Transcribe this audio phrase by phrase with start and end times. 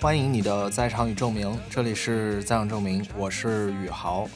[0.00, 4.28] 欢迎你的在场与证明，这里是在场证明，我是宇豪。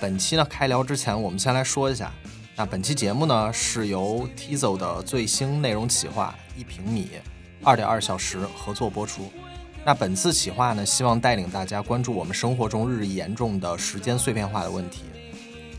[0.00, 2.10] 本期呢开聊之前，我们先来说一下，
[2.56, 7.10] 那本期节目呢是由 Tizo 的最新内容企划一平米
[7.62, 9.30] 二点二小时合作播出。
[9.86, 15.04] 那本次企划呢，希望带领大家关注我们生活中日益严重的时间碎片化的问题，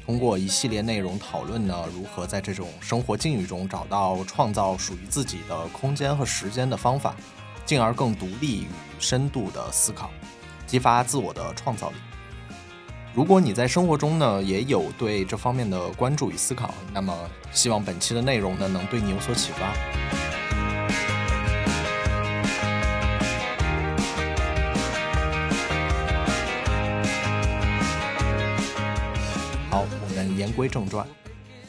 [0.05, 7.17] 通过一系列内容讨论呢，如何在这种生活境遇中找到创造属于自己的空间和时间的方法，
[7.65, 10.09] 进而更独立与深度的思考，
[10.65, 11.95] 激发自我的创造力。
[13.13, 17.13] 如果你在生活中呢也有对这方面的关注与思考，那么
[17.51, 20.36] 希望本期的内容呢能对你有所启发。
[30.37, 31.05] 言归正传。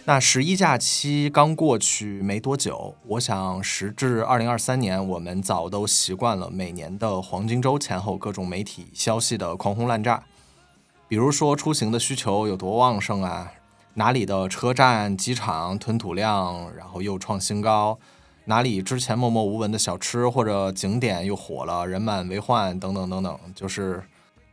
[0.05, 10.23] 那十一假期刚过去没多久，我想时至二零二三年，我们早都习惯了每年的黄金周前后各种媒体消息的狂轰滥炸。
[11.09, 13.53] 比如说出行的需求有多旺盛啊，
[13.95, 17.99] 哪里的车站、机场吞吐量然后又创新高，
[18.47, 24.03] 哪里之前默默无闻的小吃或者景点又火了，人满为患等等等等，就是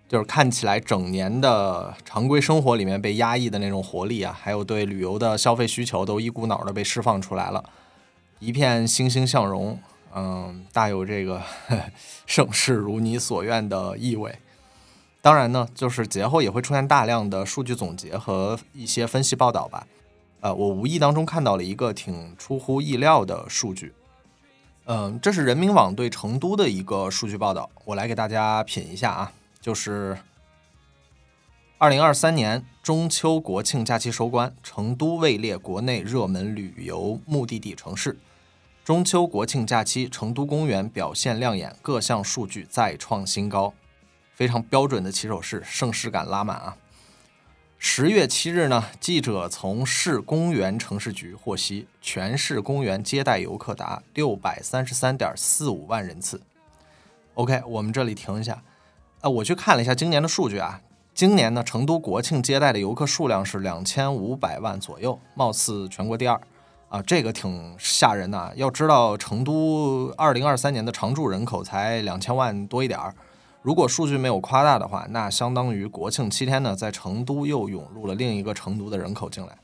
[0.07, 7.63] 就是看起来整年的常规生活里面被压抑的那种活力啊，还有对旅游的消费需求都一股脑儿的被释放出来了，
[8.39, 9.79] 一片欣欣向荣，
[10.13, 11.41] 嗯，大有这个
[12.27, 14.37] 盛世如你所愿的意味。
[15.21, 19.87] 当然呢，就是节后也会出现大量的数据总结和一些分析报道吧。
[20.41, 23.91] 呃，我无意当中看到了一个挺出乎意料的数据，
[24.85, 29.31] 嗯、这是人民网对成都的一个数据报道，我来给大家品一下啊，
[29.65, 30.15] 就是
[31.79, 38.15] 二零二三年中秋国庆假期收官，成都位列国内热门旅游目的地城市。
[38.83, 43.73] 中秋国庆假期，成都公园表现亮眼，各项数据再创新高。
[44.35, 46.77] 非常标准的起手式，盛世感拉满啊！
[47.79, 56.39] 十月七日呢，记者从市公园城市局获悉，全市公园接待游客达六百三十三点四五万人次。
[57.33, 58.61] OK，我们这里停一下。
[59.25, 60.79] 呃，我去看了一下今年的数据啊，
[61.15, 66.39] 今年呢，成都国庆接待的游客数量是两千五百万左右，貌似全国第二
[66.89, 68.53] 啊，这个挺吓人的。
[68.55, 73.11] 要知道，成都二零二三年的常住人口才两千万多一点儿。
[73.63, 79.57] 如果数据没有夸大的话，那相当于国庆七天呢，在成都又涌入了另一个成都的人口进来。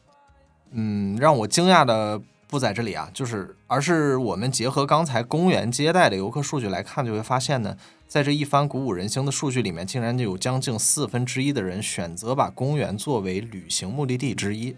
[0.72, 7.78] 嗯，让我惊讶的不在这里啊，就是而是我们结合刚才公园接待的游客数据来看，就会发现呢，
[8.12, 14.76] 在这一番鼓舞人心的数据里面，竟然就有将近四分之一的人选择把公园作为旅行目的地之一。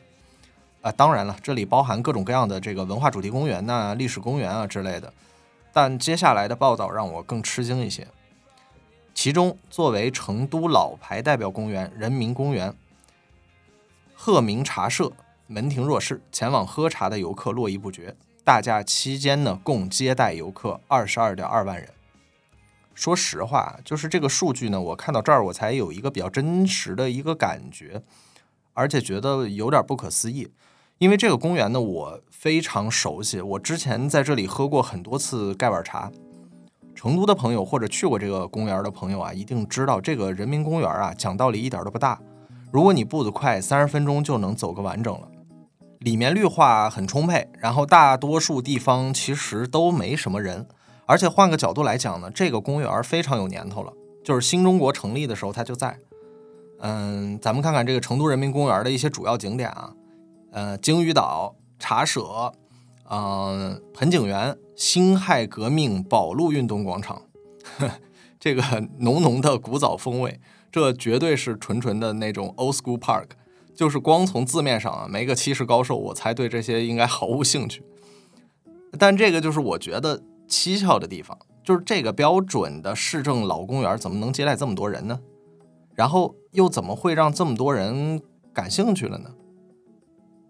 [0.84, 5.12] 啊，当然了，这里包含各种各样的这个文化主题公园呐、历史公园啊之类的。
[5.74, 8.08] 但接下来的报道让我更吃惊一些。
[9.16, 12.72] 其中，作为成都老牌代表公园人民公园，
[14.14, 15.12] 鹤鸣茶社
[15.48, 18.16] 门庭若市，前往喝茶的游客络绎不绝。
[18.44, 21.90] 大假期间呢，共接待游客二十二点二万人。
[22.94, 28.02] 说实话，就是这个数据呢，我看到这儿我才有一个比较真实的一个感觉，
[28.74, 30.52] 而且觉得有点不可思议。
[31.00, 36.12] 因为这个公园呢，我非常熟悉，我之前在这里喝过很多次盖碗茶。
[36.96, 42.22] 成都的朋友或者去过这个公园的朋友啊，一定知道这个人民公园啊，讲道理一点都不大。
[42.72, 45.28] 如果你步子快，三十分钟就能走个完整了。
[46.00, 50.68] 里面绿化很充沛，然后大多数地方其实都没什么人。
[51.06, 55.98] 而且换个角度来讲呢，这个公园非常有年头了，就是新中国成立的时候它就在。
[56.80, 59.94] 嗯，咱们看看这个成都人民公园的一些主要景点啊，
[60.52, 62.54] 呃，鲸鱼岛、茶舍，
[63.10, 64.58] 嗯、盆景园。
[64.76, 67.22] 辛亥革命宝路运动广场，
[67.78, 67.88] 呵
[68.40, 68.64] 这个
[68.98, 70.42] 浓浓的古早风味，
[70.72, 73.28] 这绝对是纯纯的那种 old school park。
[73.76, 77.84] 就是光从字面上啊，没个七十高寿，我才对这些应该毫无兴趣。
[78.98, 80.24] 但这个就是我觉得
[80.54, 85.20] 蹊跷的地方，就是这个标准的市政老公园怎么能接待这么多人呢？
[85.96, 88.22] 然后又怎么会让这么多人
[88.54, 89.32] 感兴趣了呢？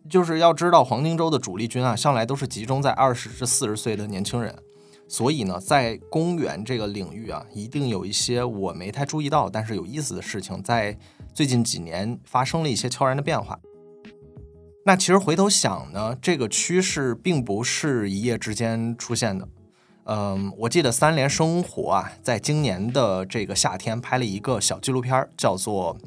[0.10, 4.54] 就是要知道，黄金周的主力军啊，向来都是集中在二十至四十岁的年轻人，
[5.08, 10.98] 所以呢，在公园这个领域啊，一定有一些我没太注意到，但是有意思的事情，在
[11.34, 13.58] 最近几年发生了一些悄然的变化。
[14.86, 19.48] 那其实回头想呢，这个趋势并不是一夜之间出现的。
[20.06, 25.96] 嗯，我记得三联生活啊，在今年的这个夏天拍了一个小纪录片，叫做《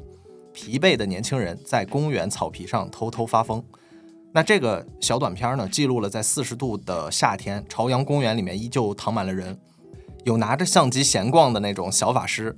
[0.53, 3.59] 疲惫的年轻人在公园草皮上偷偷发疯》。
[4.31, 9.57] 那这个小短片呢，记录了在四十度的夏天，朝阳公园里面依旧躺满了人，
[10.25, 12.55] 有拿着相机闲逛的那种小法师，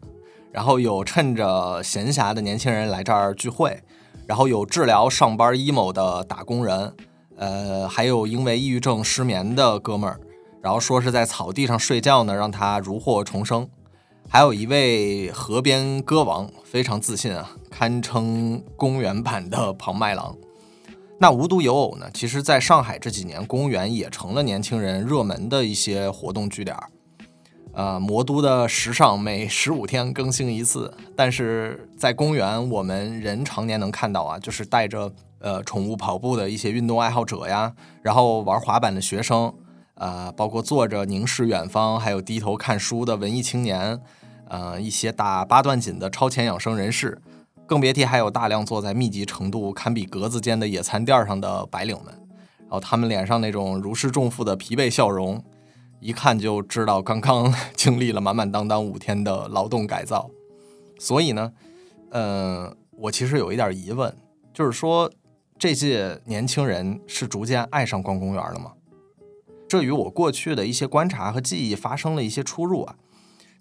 [0.51, 3.81] 然后有趁着闲暇的年轻人来这儿聚会，
[4.27, 6.93] 然后有治疗上班 emo 的打工人，
[7.37, 10.19] 呃，还有因为抑郁症失眠的哥们儿。
[10.61, 13.69] 然后说是在草地上睡觉呢，让他如获重生。
[14.27, 20.35] 还有一位河边歌王，非常自信啊，堪称公园版的庞麦郎。
[21.17, 26.77] 那无独有偶呢，其实在上海这几年，公园也成了年轻人热门的一些活动据点。
[27.73, 39.53] 呃，魔都的时尚每十五天更新一次，但是在公园，我们人常年能看到啊，就是带着呃宠物跑步的一些运动爱好者呀，然后玩滑板的学生。
[39.99, 44.01] 呃，包括坐着凝视远方，还有低头看书的文艺青年，
[44.47, 47.21] 呃，一些打八段锦的超前养生人士，
[47.67, 52.13] 更别提还有大量坐在密集程度堪比格子间的野餐垫上的白领们。
[52.61, 55.43] 然后他们脸上那种如释重负的疲惫笑容，
[55.99, 60.29] 一看就知道刚刚 经历了满满当当五天的劳动改造。
[60.97, 61.51] 所以呢，
[62.11, 64.15] 呃，我其实有一点疑问，
[64.53, 65.11] 就是说
[65.57, 68.71] 这届年轻人是逐渐爱上逛公园了吗？
[69.69, 72.95] 这与我过去的一些观察和记忆发生了一些出入啊，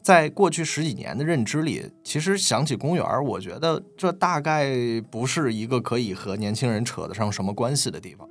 [0.03, 4.73] 在过去十几年的认知里，其实想起公园，我觉得这大概
[5.11, 8.27] 不是一个可以和年轻人扯得上什么关系的地方。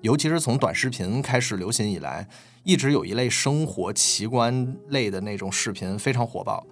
[0.00, 2.28] 尤其是从短视频开始流行以来，
[2.62, 6.64] 一直有一类生活奇观类的那种视频非常火爆，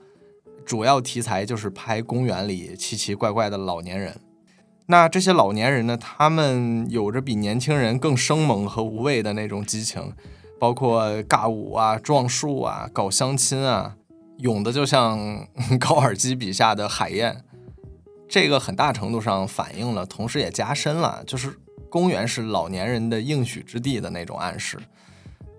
[0.65, 4.17] 主要题材就是拍公园里奇奇怪怪的老年人。
[4.87, 10.13] 那这些老年人呢，他们有着比年轻人更生猛和无畏的那种激情。
[10.59, 13.97] 包括尬舞啊、撞树啊、搞相亲啊，
[14.39, 15.47] 勇的就像
[15.79, 17.43] 高尔基笔下的海燕。
[18.29, 21.57] 这个很大程度上反映了，同时也加深了，就是
[21.89, 24.79] 公园是老年人的应许之地的那种暗示。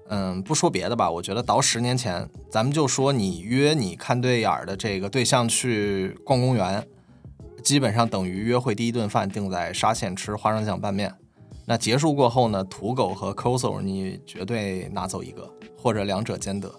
[0.10, 6.86] 嗯，不说别的吧，我觉得倒十年前，咱们就说你约你看对眼儿的这个对象去逛公园，
[7.64, 11.14] 基本上等于约会第一顿饭定在沙县吃花生酱拌面。
[11.70, 12.64] 那结束过后呢？
[12.64, 15.46] 土狗和 coser 你绝对拿走一个，
[15.78, 16.74] 或者两者兼得。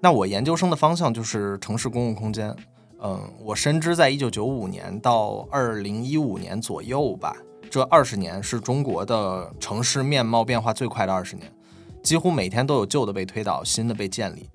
[0.00, 2.54] 那我研究生的方向就是城市公共空间。
[3.02, 7.36] 嗯，我深知在一九九五年到二零一五年左右吧，
[7.68, 11.52] 这二十年是中国的城市面貌变化最快的二十年，
[12.00, 14.48] 几乎每天都有旧的被推倒，新的被建立，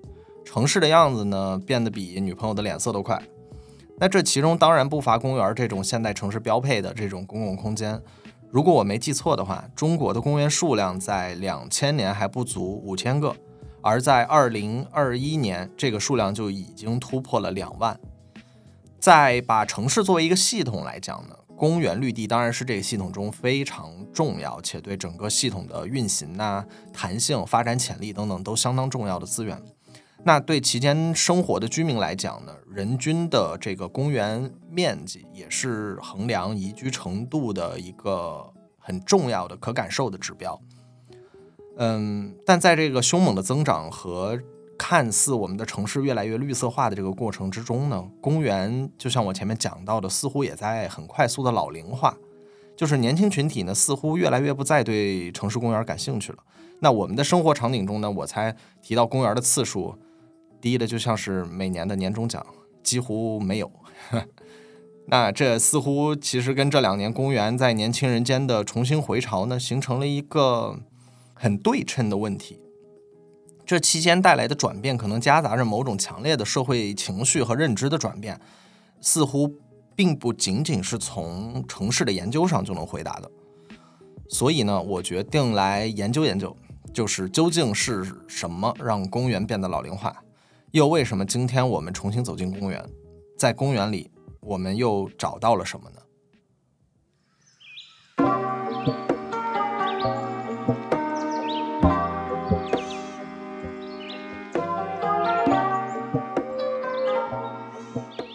[0.46, 3.22] 城市的样子呢变得比女朋友的脸色都快。
[3.98, 8.00] 那这其中当然不乏公园这种现代城市标配的这种公共空间。
[8.54, 13.34] 如果我没记错的话，中国的公园数量在两千年还不足五千个，
[13.80, 17.98] 而在二零二一年，这个数量就已经突破了两万。
[19.00, 29.60] 在把城市作为一个系统来讲呢，公园绿地当然是这个系统中非常重要且对整个系统的运行呐、弹性、发展潜力等等都相当重要的资源。
[30.26, 40.58] 那对其间生活的居民来讲呢，人均的这个公园面积也是衡量宜居程度的一个很重要的可感受的指标。
[41.76, 44.40] 嗯，但在这个凶猛的增长和
[44.78, 52.16] 看似我们的城市越来越绿色化的这个过程之中呢，公园就像我前面讲到的，似乎也在很快速的老龄化，
[52.74, 56.38] 就是年轻群体呢似乎越来越不再对城市公园感兴趣了。
[56.80, 59.94] 那我们的生活场景中呢，我才提到公园的次数。
[60.64, 62.42] 低的就像是每年的年终奖，
[62.82, 63.70] 几乎没有。
[65.08, 70.78] 那这似乎其实跟这两年公园在年轻人间的重新回潮呢，形成了一个
[71.34, 72.58] 很对称的问题。
[73.66, 78.40] 这期间带来的转变，可能夹杂着某种强烈的社会情绪和认知的转变，
[79.02, 79.54] 似乎
[79.94, 83.30] 并不仅仅是从城市的研究上就能回答的。
[84.30, 86.56] 所以呢，我决定来研究研究，
[86.94, 90.23] 就是究竟是什么让公园变得老龄化。
[90.74, 92.84] 又为什么今天我们重新走进公园，
[93.38, 96.00] 在公园里，我们又找到了什么呢？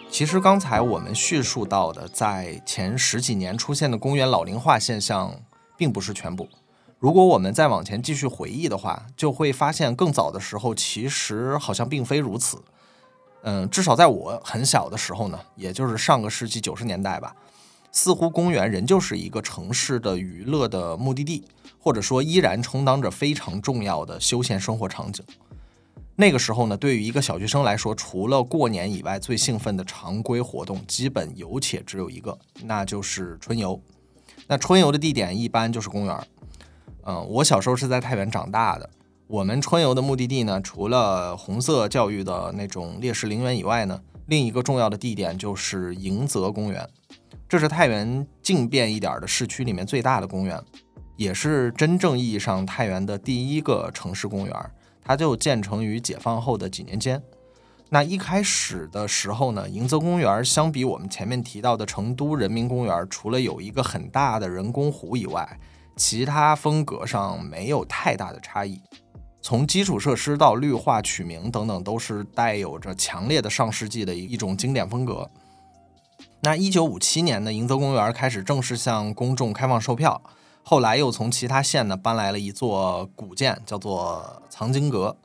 [0.09, 5.37] 其实刚才我们叙述到的，在前十几年出现的公园老龄化现象，
[5.75, 6.47] 并不是全部。
[6.99, 12.61] 如果我们再往前继续回忆的话，就会发现更早的时候，其实好像并非如此。
[13.43, 17.33] 嗯，至少在我很小的时候呢，也就是上个世纪九十年代吧，
[17.89, 21.45] 似乎公园仍旧是一个城市的娱乐的目的地，
[21.79, 25.23] 或者说依然充当着非常重要的休闲生活场景。
[26.17, 33.81] 那个时候呢，对于一个小学生来说，除了过年以外，最兴奋的常规活动基本有且只有一个，那就是春游。
[34.47, 36.27] 那春游的地点一般就是公园。
[37.09, 38.87] 嗯，我小时候是在太原长大的。
[39.25, 46.87] 我们春游的目的地呢，除了红色教育的那种烈士陵园以外呢，另一个重要的地点就是迎泽公园。
[47.47, 50.61] 这是太原静变一点的市区里面最大的公园，
[51.15, 54.55] 也是真正意义上太原的第一个城市公园。
[55.03, 57.19] 它就建成于解放后的几年间。
[57.89, 65.59] 那一开始的时候呢，迎泽公园相比我们前面提到的成都人民公园，除了有一个很大的人工湖以外，
[65.99, 68.81] 其他风格上没有太大的差异。
[69.41, 75.29] 从基础设施到绿化、取名等等，都是带有着强烈的上世纪的一种经典风格。
[76.41, 80.21] 那一九五七年呢，迎泽公园开始正式向公众开放售票。
[80.63, 85.17] 后来又从其他县呢搬来了一座古建，叫做藏经阁。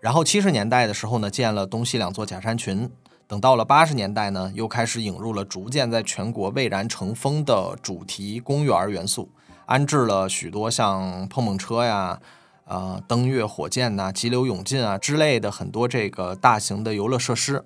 [0.00, 2.90] 然后七十年代的时候呢，建了东西两座假山群。
[3.26, 9.28] 等到了八十年代呢，又开始引入了逐渐在全国蔚然成风的主题公园元素，
[9.68, 12.18] 安置了许多像碰碰车呀、
[12.64, 17.62] 呃登月火箭呐、急流勇进啊之类的很多这个大型的游乐设施。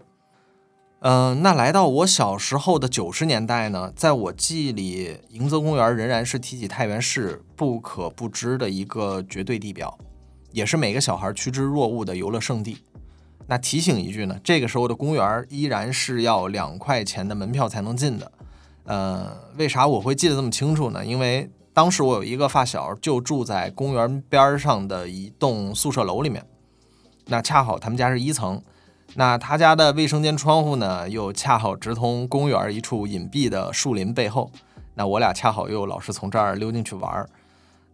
[0.99, 9.97] 嗯，那来到我小时候的九十年代呢，在我记忆里，迎泽公园仍然是提起太原市不可不知的一个绝对地标，
[10.51, 12.79] 也是每个小孩趋之若鹜的游乐胜地。
[13.47, 18.33] 那提醒一句呢，这个时候的公园依然是要两块钱的门票才能进的。
[18.85, 21.05] 呃，为啥我会记得这么清楚呢？
[21.05, 26.45] 因为当时我有一个发小就住在公园边上的一栋宿舍楼里面，
[27.27, 28.63] 那恰好他们家是一层。
[29.15, 34.51] 那他家的卫生间窗户呢，又恰好直通公园一处隐蔽的树林背后。
[34.95, 37.29] 那我俩恰好又老是从这儿溜进去玩儿。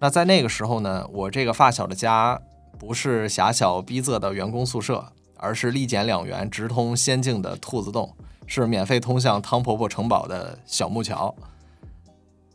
[0.00, 2.40] 那在那个时候呢，我这个发小的家
[2.78, 8.12] 不是狭小逼仄的员工宿舍，而是立减两元直通仙境的兔子洞，
[8.46, 11.34] 是免费通向汤婆婆城堡的小木桥。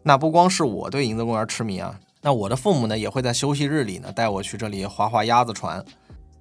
[0.03, 5.83] 那不光是我对迎泽公园痴迷啊，那我的父母呢，也会在休息日里呢带我去这里划划鸭子船。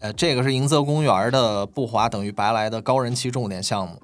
[0.00, 4.02] 呃，这个是迎泽公园的不划等于白来的高人气重点项目，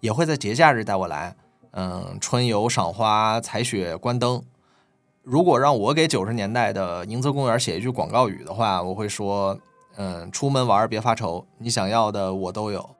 [0.00, 1.36] 也会在节假日带我来。
[1.70, 4.42] 嗯，春游、赏花、采雪、观灯。
[5.22, 9.56] 如果让我给九十年代的迎泽公园写一句广告语的话，我会说：
[9.96, 12.90] 嗯，出门玩别发愁，你想要的我都有。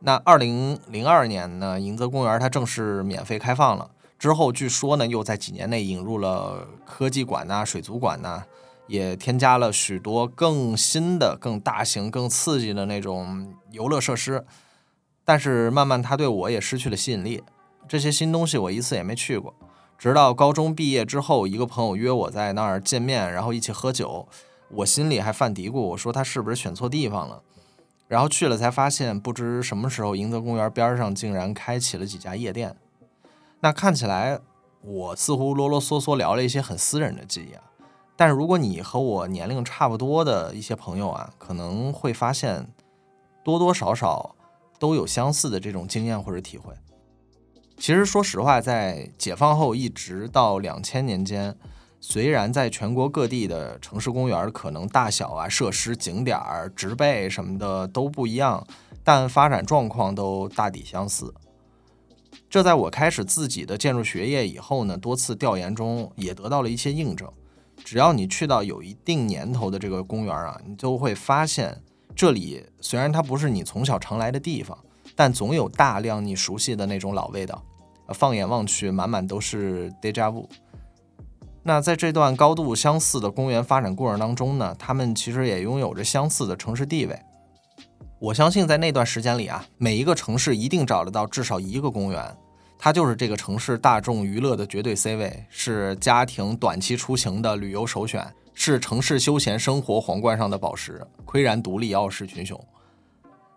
[0.00, 8.44] 那二零零二年呢，迎泽公园它正式免费开放了，之后据说呢，又在几年内引入了科技馆呐、水族馆呐。
[8.88, 14.46] 也添加了许多更新的、更大型、更刺激的那种游乐设施，
[15.24, 17.42] 但是慢慢它对我也失去了吸引力。
[17.88, 19.52] 这些新东西我一次也没去过，
[19.98, 24.28] 直到高中毕业之后，一个朋友约我在那儿见面，然后一起喝酒，
[24.70, 27.42] 我心里还犯嘀咕，我说他是不是选错地方了？
[28.06, 32.76] 然后去了才发现，不知什么时候迎泽公园边上竟然开启了几家夜店。
[33.66, 34.38] 那看起来
[34.80, 37.64] 我似乎啰啰嗦嗦聊了一些很私人的记忆啊。
[38.14, 42.72] 但是如果你和我年龄差不多的一些朋友啊，可能会发现
[43.42, 44.36] 多多少少
[44.78, 46.72] 都有相似的这种经验或者体会。
[47.76, 51.56] 其实说实话，在解放后一直到两千年间，
[52.00, 56.38] 虽然在全国各地的城市公园可能大小啊、设施、景点、
[56.76, 58.64] 植被什么的都不一样，
[59.02, 61.34] 但发展状况都大抵相似。
[62.56, 67.30] 这在我开始自己的建筑学业以后呢，多次调研中也得到了一些印证。
[67.84, 71.78] 只要你去到有一定年头的这个公园啊，你就会发现，
[72.14, 74.78] 这里虽然它不是你从小常来的地方，
[75.14, 77.62] 但总有大量你熟悉的那种老味道。
[78.14, 80.46] 放眼望去，满满都是 deja vu。
[81.62, 87.20] 那在这段高度相似的公园发展过程当中呢，他们其实也拥有着相似的城市地位。
[88.18, 92.34] 我相信在那段时间里啊，每一个城市一定找得到至少一个公园。
[92.78, 102.62] 它就是这个城市大众娱乐的绝对 C 位，是家庭短期出行的旅游首选，是城市休闲生活皇冠上的宝石，岿然独立，傲视群雄。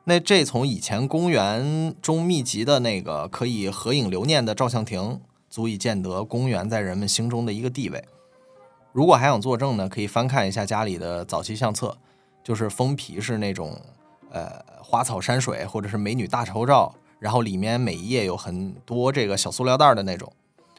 [0.06, 8.04] 那这从以前公园中密集的那个可以合影留念的照相亭，足以见得公园在人们心中的一个地位。
[8.92, 11.96] 如果还想作证呢，可以翻看一下家里的早期相册，
[12.44, 13.80] 就是封皮是那种，
[14.32, 14.50] 呃，
[14.82, 16.92] 花草山水或者是美女大头照。
[17.20, 20.32] 然后里面每一页有很多这个小塑料袋的那种，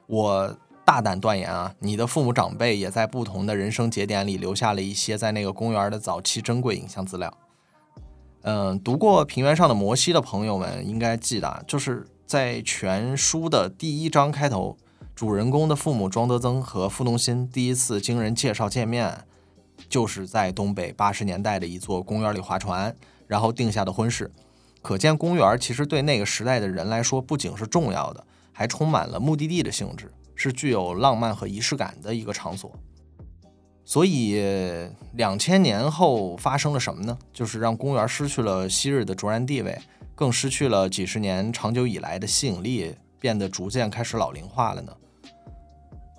[0.07, 7.33] 我大胆断言啊，你的父母长辈也在不同的人生节点里留下了一些在那个公园的早期珍贵影像资料。
[8.43, 14.79] 嗯，读过《平原上的摩西》的朋友们应该记得，就是在全书的第一章开头，
[15.15, 19.27] 主人公的父母庄德增和傅东新第一次经人介绍见面，
[19.91, 24.31] 就是在东北八十年代的一座公园里划船，然后定下的婚事。
[24.83, 32.73] 可见，公园其实对那个时代的人来说，不仅是重要的，还充满了目的地的性质，是具有浪漫和仪式感的一个场所。
[33.85, 34.41] 所以，
[35.15, 37.19] 两千年后发生了什么呢？
[37.33, 39.77] 就是让公园失去了昔日的卓然地位，
[40.15, 44.97] 更失去了几十年长久以来的吸引力，变得逐渐开始老龄化了呢？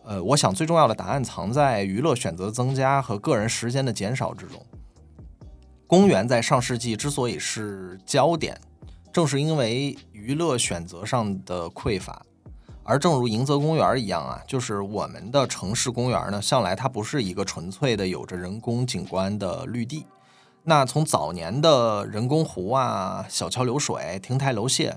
[0.04, 4.64] 呃，我想最重要的答案藏在娱乐选择增加和个人时间的减少之中。
[5.92, 8.58] 公园在上世纪之所以是焦点，
[9.12, 12.26] 正是因为娱乐选择上的匮乏。
[12.86, 20.06] 而正如迎泽公园一样啊，就是我们的城市公园呢，向来它不是一个纯粹的有着人工景观的绿地。
[20.64, 24.94] 那从早年的人工湖啊、小桥流水、亭台楼榭，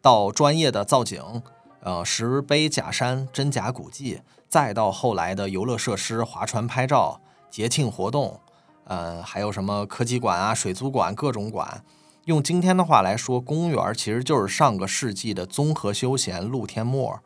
[0.00, 1.42] 到专业的造景，
[1.80, 7.20] 呃，石碑假山、真假古迹，再到后来的游乐设施、划船拍照、
[7.50, 8.40] 节庆活动，
[8.84, 11.84] 呃，还有什么科技馆啊、水族馆、各种馆。
[12.26, 17.18] 用今天的话来说，公园其实就是上个世纪的综合休闲露天 mall。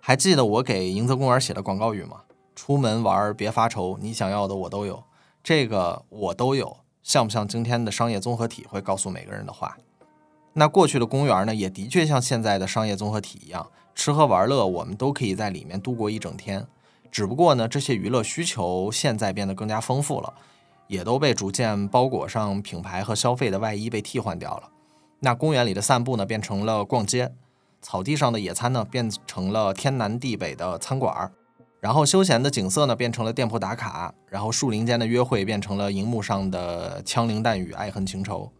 [0.00, 2.22] 还记得我给迎泽公园写的广告语吗？
[2.54, 5.04] 出门玩别发愁，你想要的我都有。
[5.44, 9.76] 这个我都有，像不像今天的商业综合体会告诉每个人的话？
[10.54, 16.66] 那过去的公园呢，也的确像现在的商业综合体一样，吃喝玩乐我们都可以在里面度过一整天。
[17.10, 20.32] 只不过呢，这些娱乐需求现在变得更加丰富了。
[20.86, 24.70] 也都被逐渐包裹上品牌和消费的外衣，被替换掉了。
[25.20, 27.26] 那公园里的散步呢，变成了逛街；
[27.82, 31.30] 草地上的野餐呢，变成了天南地北的餐馆儿；
[31.78, 38.50] 然后休闲的景色呢，变成了店铺打卡；然后树林间的约会变成了荧幕上的枪林弹雨、爱恨情仇。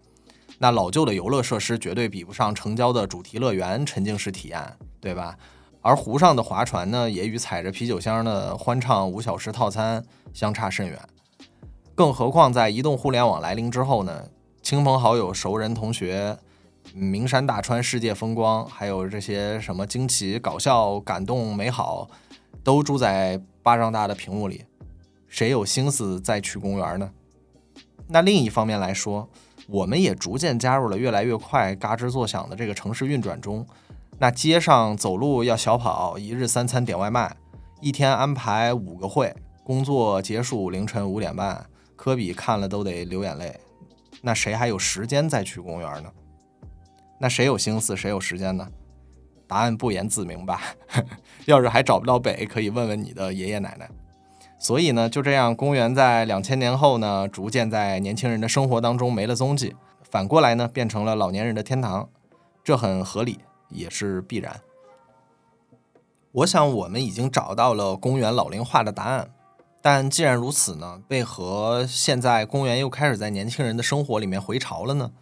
[0.59, 5.35] 那老旧的游乐设施绝对比不上城郊的主题乐园沉浸式体验，对吧？
[5.81, 10.99] 而湖上的划船呢，也与踩着啤酒箱的欢唱五小时套餐相差甚远。
[11.95, 14.29] 更何况，在移动互联网来临之后呢，
[14.63, 16.37] 亲朋好友、熟人、同学，
[16.93, 22.09] 名山大川、世界风光，还有这些什么惊奇、搞笑、感动、美好，
[22.63, 24.65] 都住在巴掌大的屏幕里，
[25.27, 27.11] 谁有心思再去公园呢？
[28.09, 29.29] 那另一方面来说，
[29.67, 33.67] 我们也逐渐加入了越来越快、嘎吱作响的这个城市运转中。
[34.19, 37.37] 那街上走路要小跑，一日三餐点外卖，
[37.81, 41.65] 一天安排五个会，工作结束凌晨五点半。
[41.95, 43.59] 科比看了都得流眼泪，
[44.23, 46.09] 那谁还有时间再去公园呢？
[47.19, 48.69] 那谁有心思，谁有时间呢？
[49.49, 50.63] 答案不言自明吧。
[51.47, 53.91] 要是还找不到北，可以问问你的爷爷奶奶。
[54.61, 59.75] 所以呢，就这样，公园在两千年后呢，逐渐在年轻人的生活当中没了踪迹，
[60.09, 62.09] 反过来呢，变成了老年人的天堂。
[62.63, 64.61] 这很合理，也是必然。
[66.33, 69.31] 我想，我们已经找到了公园老龄化的答案。
[69.81, 75.13] 但既然如此呢，为何现在公园又开始在年轻人的生活里面回潮了呢？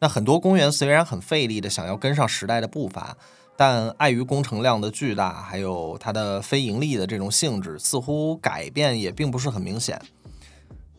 [0.00, 3.16] 那很多公园虽然很费力的想要跟上时代的步伐，
[3.56, 9.98] 但碍于工程量的巨大，还有它的非盈利的这种性质，似乎改变也并不是很明显。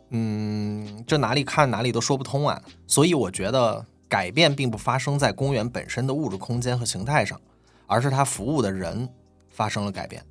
[0.09, 2.59] 嗯，这哪里看哪里都说不通啊。
[2.87, 7.39] 所以我觉得改变并不发生在公园本身的物质空间和形态上，
[7.85, 9.07] 而是它服务的人
[9.49, 10.23] 发生了改变。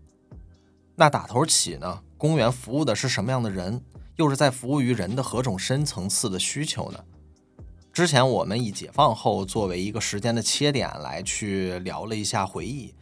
[0.94, 2.00] 那打头起呢？
[2.16, 3.82] 公园服务的是什么样的人？
[4.16, 7.04] 又是在服务于人的何种深层次的需求呢？
[7.92, 12.94] 之前我们以解放后作为一个时间的切点来去聊了一下回忆，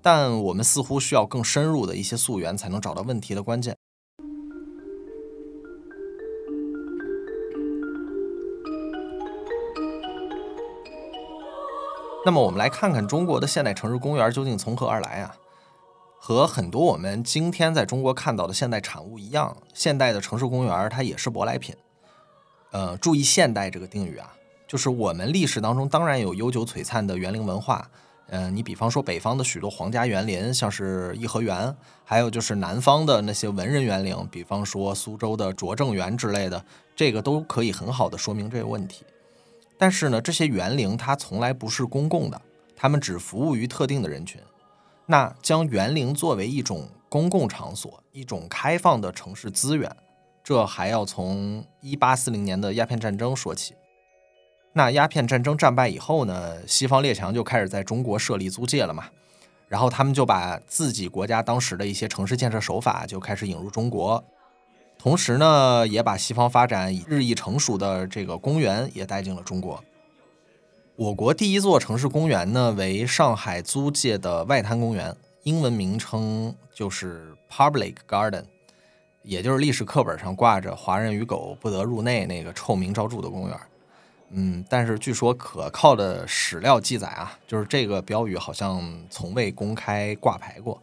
[0.00, 3.76] 但我们似乎需要更深入的一些溯源，才能找到问题的关键。
[12.24, 15.34] 那么，我们来看看中国的现代城市公园究竟从何而来啊？
[16.20, 21.74] 和很多我们今天在中国看到的现代产物一样，现代的城市公园它也是舶来品。
[22.70, 24.32] 呃，注意“现代”这个定语啊，
[24.68, 27.90] 就是我们历史当中当然有悠久璀璨的园林文化。
[28.28, 39.04] 嗯，你比方说北方的许多皇家园林，像是颐和园，还有就是南方的那些文人园林，比方说苏州的拙政园之类的，这个都可以很好的说明这个问题。
[39.82, 42.40] 但是呢，这些园林它从来不是公共的，
[42.76, 44.40] 它们只服务于特定的人群。
[45.06, 49.90] 那将园林作为一种公共场所，一种开放的城市资源，
[50.44, 53.74] 这还要从一八四零年的鸦片战争说起。
[54.72, 59.06] 那鸦片战争战败以后呢，西方列强就开始在中国设立租界了嘛，
[59.66, 64.24] 然后他们就把自己国家当时的一些城市建设手法就开始引入中国，
[65.02, 69.82] 同时呢，也把西方发展日益成熟的这个公园也带进了中国。
[70.94, 78.44] 我国第一座城市公园呢为上海租界的外滩公园，英文名称就是 Public Garden，
[79.24, 83.58] 也就是历史课本上挂着“华人与狗不得入内”那个臭名昭著的公园。
[84.30, 90.80] 嗯，但是据说可靠的史料记载啊，就是这个标语好像从未公开挂牌过。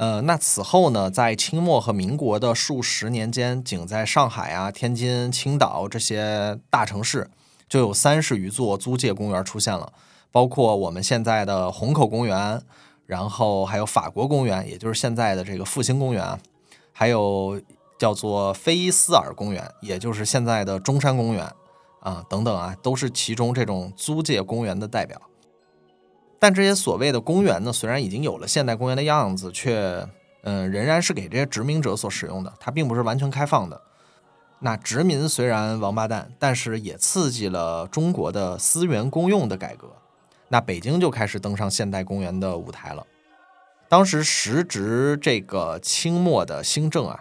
[0.00, 7.28] 呃，那此后呢，在清末和民国的数十年间，仅在上海啊、天津、青岛这些大城市，
[7.68, 9.92] 就有三十余座租界公园出现了，
[10.32, 12.62] 包括我们现在的虹口公园，
[13.04, 16.40] 然后还有法国公园，也就是现在的这个复兴公园，
[16.92, 17.60] 还有
[17.98, 21.46] 叫做菲斯尔公园，也就是现在的中山公园。
[22.00, 25.20] 啊，等等啊，都是其中这种租界公园的代表。
[26.40, 30.04] 但这些所谓的公园呢，虽然已经有了现代公园的样子，却
[30.42, 33.80] 嗯，仍然是给这些殖民者所使用的，它并不是完全开放的。
[34.58, 39.86] 那殖民虽然王八蛋，但是也刺激了中国的私园公用的改革。
[40.48, 43.06] 那北京就开始登上现代公园的舞台了。
[43.88, 47.20] 当时时值这个清末的新政啊，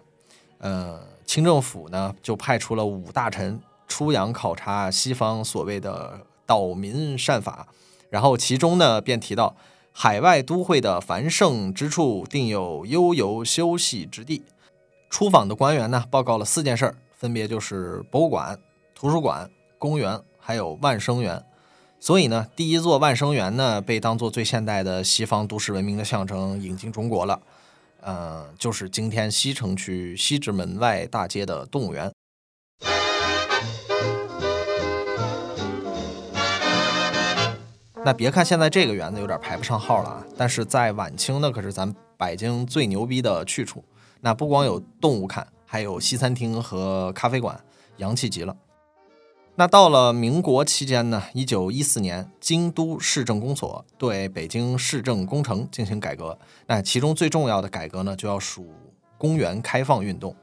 [0.60, 3.60] 呃，清政府呢就派出了五大臣。
[3.88, 7.68] 出洋考察西方所谓的岛民善法，
[8.10, 9.56] 然后其中呢便提到
[9.91, 14.43] 海外都会的繁盛之处定有悠游休息之地。
[15.10, 18.60] 出访的官员呢报告了四件事儿，分别就是博物馆、
[18.93, 21.43] 图书馆、公园，还有万生园。
[22.00, 27.41] 所以呢，第一座万生园呢被当做最现代的西方都市文明的象征引进中国了。
[28.02, 32.10] 嗯，就是今天西城区西直门外大街的动物园。
[38.06, 43.84] 那别看现在这个园子有点排不上号了啊，但是在晚清那可是咱北京最牛逼的去处。
[44.22, 47.60] 那不光有动物看，还有西餐厅和咖啡馆，
[47.98, 48.56] 洋气极了。
[49.56, 56.38] 那到了民国期间呢，一九一四年，京都市政公所对北京市政工程进行改革。
[56.68, 58.74] 那其中最重要的改革呢，就要数
[59.18, 60.34] 公园开放运动。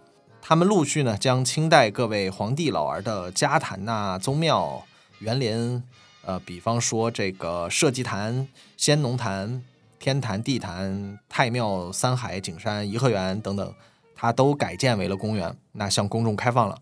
[0.42, 4.84] 他们陆续呢，将清代各位皇帝老儿的家坛呐、宗庙、
[5.20, 5.82] 园林。
[6.26, 9.62] 呃，比方说这个社稷坛、先农坛、
[10.00, 13.74] 天坛、地坛、太庙、三海、景山、颐和园等等，
[14.14, 16.78] 它都改建为了公园，那向公众开放了。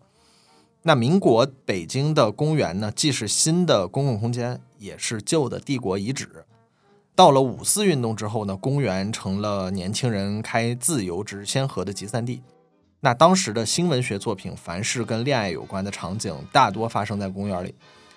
[0.82, 6.46] 那民国北京的公园呢，既是新的公共空间，也是旧的帝国遗址。
[7.14, 12.42] 到了五四运动之后呢，公园成了年轻人开自由之先河的集散地。
[13.00, 17.74] 那当时的新文学作品，凡是跟恋爱有关的场景，大多发生在公园里。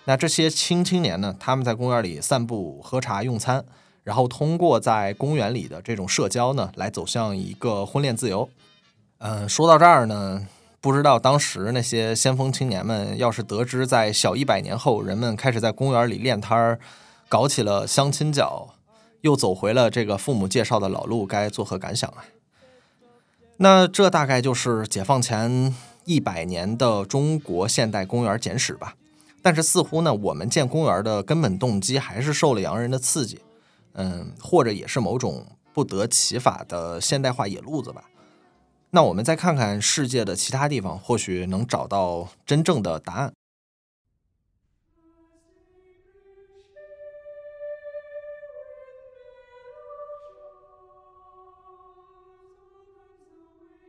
[0.08, 1.36] 那这些青青年呢？
[1.38, 3.66] 他们在公园里散步、喝茶、用餐，
[4.06, 8.50] 然后通过在公园里的这种社交呢，来走向一个婚恋自由。
[9.18, 10.48] 嗯，说到这儿呢，
[10.80, 16.80] 不知道当时那些先锋青年们，要是得知在小一百年后，人们开始在公园里练摊儿，
[17.28, 18.76] 搞起了相亲角，
[19.20, 22.24] 又走回了这个父母介绍的老路，该作何感想啊？
[23.58, 28.96] 那这大概就是解放前一百年的中国现代公园简史吧。
[29.48, 33.40] 但是似乎呢，我们建公园的根本动机还是受了洋人的刺激，
[33.94, 38.04] 嗯，或者也是某种不得其法的现代化野路子吧。
[38.90, 43.32] 那我们再看看世界的其他地方，或许能找到真正的答案。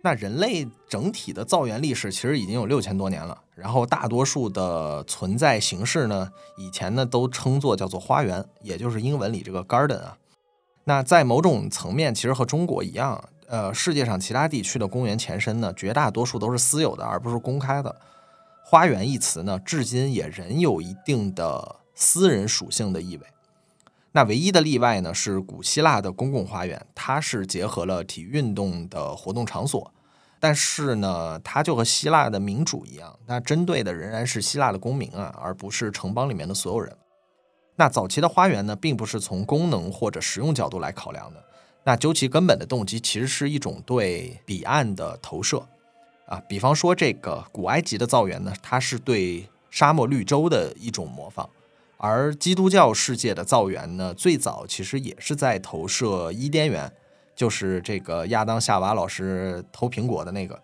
[0.03, 10.17] 那人类整体的造园历史其实已经有六千多年了，然后大多数的存在形式呢，以前呢都称作叫做花园，也就是英文里这个 garden 啊。
[10.85, 17.95] 那在某种层面，其实和中国一样，呃，世界上其他地区的公园前身呢，绝大多数都是私有的，而不是公开的。
[18.65, 23.27] 花园一词呢，至今也仍有一定的私人属性的意味。
[24.13, 29.93] 那唯一的例外呢，是古希腊的公共花园，它是结合了体育运动的活动场所，
[30.41, 36.97] 但是呢，它就和希腊的民主一样，那针对的仍然是希腊的公民啊，而不是城邦里面的所有人。
[37.77, 41.45] 那早期的花园呢，并不是从功能或者实用角度来考量的，
[41.85, 45.65] 那究其根本的动机，其实是一种对彼岸的投射
[46.27, 46.43] 啊。
[46.49, 51.49] 比方说这个古埃及的造园呢，它是对沙漠绿洲的一种模仿。
[51.99, 56.91] 而基督教世界的造园呢，最早其实也是在投射伊甸园，
[57.35, 60.63] 就是这个亚当夏娃老师偷苹果的那个。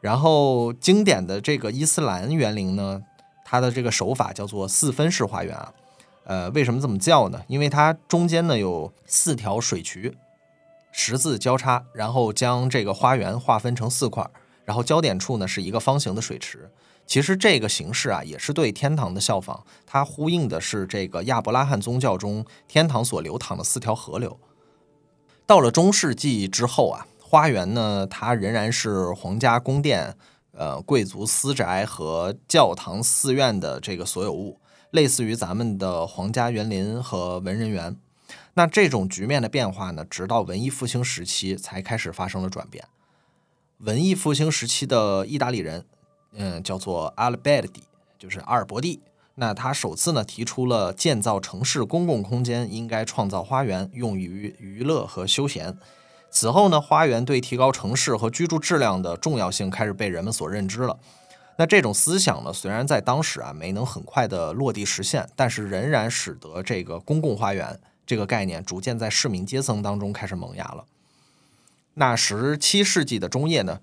[0.00, 3.02] 然后经典的这个伊斯兰园林呢，
[3.44, 5.72] 它的这个手法叫做四分式花园啊。
[6.24, 7.42] 呃，为什么这么叫呢？
[7.46, 10.16] 因为它中间呢有四条水渠，
[10.92, 14.26] 十字交叉，然后将这个花园划分成四块，
[14.64, 16.70] 然后焦点处呢是一个方形的水池。
[17.06, 24.38] 其实这个形式啊，也是对天堂的效仿，它呼应的是这个亚伯拉罕宗教中天堂所流淌的四条河流。
[25.46, 30.16] 到了中世纪之后啊，花园呢，它仍然是皇家宫殿、
[30.52, 34.58] 呃贵族私宅和教堂寺院的这个所有物，
[34.90, 37.96] 类似于咱们的皇家园林和文人园。
[38.54, 42.86] 那这种局面的变化呢，直到文艺复兴时期才开始发生了转变。
[43.78, 45.84] 文艺复兴时期的意大利人。
[46.34, 47.82] 嗯，叫做阿尔贝蒂，
[48.18, 49.00] 就是阿尔伯蒂。
[49.36, 55.76] 那他首次呢提出了建造城市公共空间应该创造花园，用于娱乐和休闲。
[56.30, 60.98] 此后呢，花园对提高城市和居住质量的重要性开始被人们所认知了。
[61.56, 70.84] 那这种思想呢，虽然在当时啊没能很快的落地实现，但是仍然使得这个公共花园这个概念逐渐在市民阶层当中开始萌芽了。
[71.94, 73.80] 那十七世纪的中叶呢？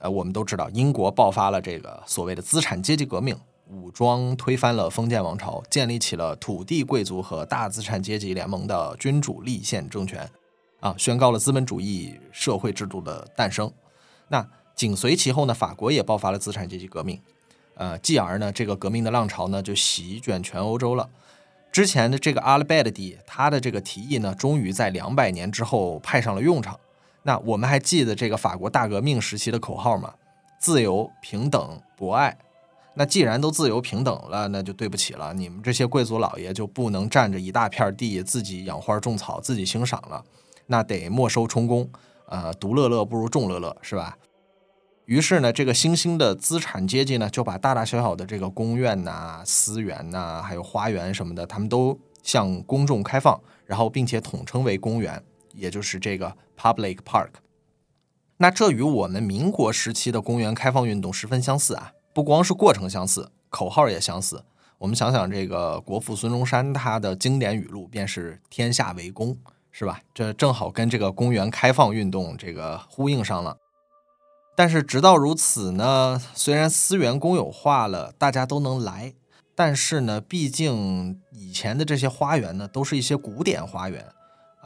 [0.00, 10.30] 呃，我们都知道，英国爆发了这个所谓的资产阶级革命，武装推翻了封建王朝，建立起了土地贵族和大资产阶级联盟的君主立宪政权，
[10.80, 13.72] 啊，宣告了资本主义社会制度的诞生。
[14.28, 17.20] 那紧随其后呢，法国也爆发了资产阶级革命，
[17.74, 21.08] 呃，继而呢，这个革命的浪潮呢就席卷全欧洲了。
[21.70, 26.78] 之前的这个阿尔贝蒂，他的这个提议呢，终于在两百年之后派上了用场。
[27.28, 30.14] 那我们还记得这个法国大革命时期的口号吗？
[30.58, 32.38] 自由、平等、博爱。
[32.94, 40.24] 那既然都自由平等了，那就对不起了，你们这些贵族老爷就不能占着一大片地自己养花种草、自己欣赏了，
[40.68, 41.86] 那得没收充公。
[42.30, 44.16] 呃，独乐乐不如众乐乐，是吧？
[45.04, 55.22] 于是呢，这个新兴的资产阶级呢，就把大大小小的这个公园呐、私园呐，还有花园什么的，他们都向公众开放，然后并且统称为公园。
[55.54, 57.30] 也就是这个 public park，
[58.38, 61.92] 那这与我们民国时期的公园开放运动十分相似啊！
[62.12, 64.44] 不光是过程相似，口号也相似。
[64.78, 69.36] 我们想想，这个国父孙中山他的经典语录便是“天下为公”，
[69.70, 70.00] 是吧？
[70.12, 73.56] 这正好跟这个公园开放运动这个呼应上了。
[74.56, 79.14] 但是直到如此呢，虽然私园公有化了，大家都能来，
[79.54, 84.04] 但是呢，毕竟以前的这些花园呢，都是一些古典花园。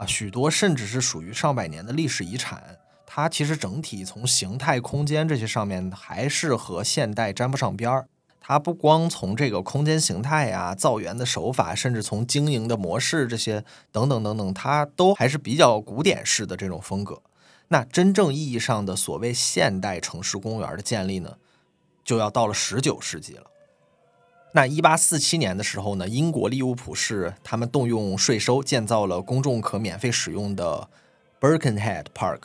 [0.05, 8.07] 许多甚至是属于上百年的历史遗产，它其实整体从形态、空间这些上面还是和现代沾不上边儿。
[8.45, 17.21] 它不光从这个空间形态呀、造园的手法，甚至从经营的模式这些等等等等，它都还是比较古典式的这种风格。
[17.69, 21.37] 那真正意义上的所谓现代城市公园的建立呢，
[22.03, 23.45] 就要到了十九世纪了。
[24.55, 30.87] 那一八四七年的时候呢，英国利物浦市他们动用税收建造了公众可免费使用的
[31.41, 32.41] Birkenhead Park，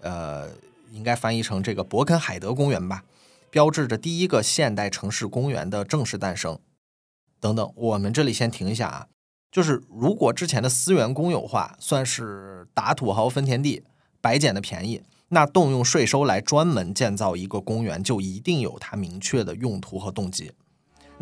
[0.00, 0.48] 呃，
[0.90, 3.04] 应该翻译成这个伯肯海德公园吧，
[3.50, 6.58] 标志着第一个现代城市公园的正式诞生。
[7.38, 9.06] 等等，我们这里先停一下啊，
[9.50, 13.84] 就是如果之前的私园公有化算是打土豪分田地、
[14.22, 20.52] 白捡的便宜，那动用税收来专门建造一个公园，就一定有它明确的用途和动机。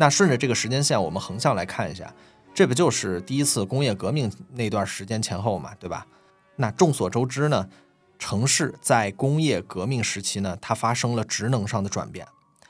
[0.01, 2.11] 那顺着这个时间线，我们横向来看一下，
[2.55, 6.07] 这不就是第一次工业革命那段时间前后嘛，对吧？
[6.55, 7.69] 那众所周知呢，
[8.17, 12.27] 城市在工业革命时期呢，它发生了职能上的转变。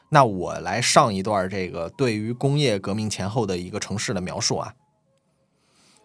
[0.09, 4.73] 那我来上一段这个对于工业革命前后的一个城市的描述啊。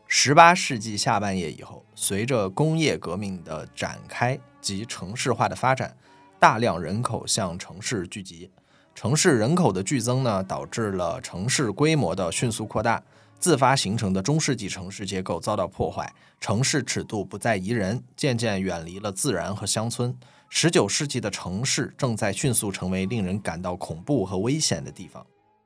[0.06, 5.96] 十八世纪下半叶以后，随着工业革命的展开及城市化的发展，
[6.38, 8.48] 大量人口向城市聚集。
[8.96, 13.00] 城市人口的剧增呢，导致了城市规模的迅速扩大，
[13.38, 20.16] 自发形成的中世纪城市结构遭到破坏，城市尺度不再宜人，渐渐远离了自然和乡村。
[20.48, 25.24] 十九世纪的城市正在迅速成为令人感到恐怖和危险的地方。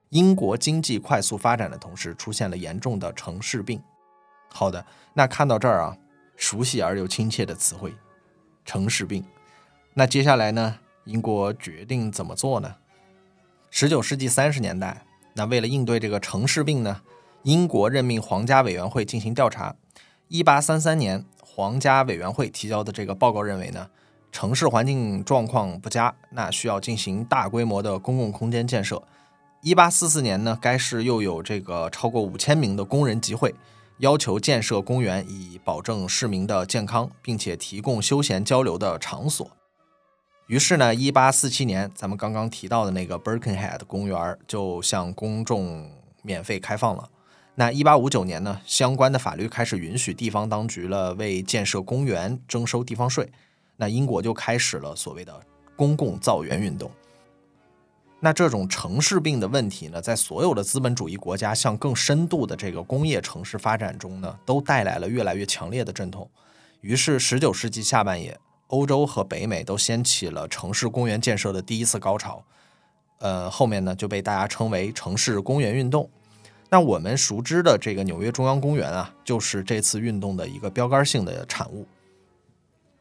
[0.08, 3.80] 英国经济快速发展的同时，出现了严重的城市病。
[4.48, 5.96] 好的，那看到这儿啊，
[6.34, 7.94] 熟悉而又亲切的词汇，
[8.64, 9.24] 城市病。
[9.94, 12.74] 那接下来呢，英国决定怎么做呢？
[13.72, 17.00] 十九世纪三十年代，那为了应对这个城市病呢，
[17.44, 19.74] 英国任命皇家委员会进行调查。
[20.26, 23.88] 一八三三年，皇家委员会提交的这个报告认为呢，
[24.33, 29.00] 城市环境状况不佳，那需要进行大规模的公共空间建设。
[29.62, 33.54] 一八四四年呢，该市又有这个超过五千名的工人集会，
[33.98, 39.48] 要求建设公园以保证市民的健康，并且提供休闲交流的场所。
[40.50, 45.88] 于是呢，一八四七年，咱们刚刚提到的那个 Birkenhead 公园就向公众
[46.22, 47.08] 免费开放了。
[47.54, 53.30] 那一八五九年呢，相关的法律开始允许地方当局了为建设公园征收地方税。
[53.76, 55.40] 那英国就开始了所谓的
[55.76, 56.90] 公共造园运动。
[58.18, 66.28] 那这种城市病的问题呢，在所有的资本主义国家向更深度的这个工业城市发展中呢，都带来了越来越强烈的阵痛。
[66.80, 68.36] 于是，十九世纪下半叶，
[68.70, 72.42] 欧洲和北美都掀起了城市公园建设的第一次高潮。
[73.18, 76.09] 呃，后面呢就被大家称为城市公园运动。
[76.70, 81.87] 那我们熟知的这个纽约中央公园啊，就是这次运动的一个标杆性的产物。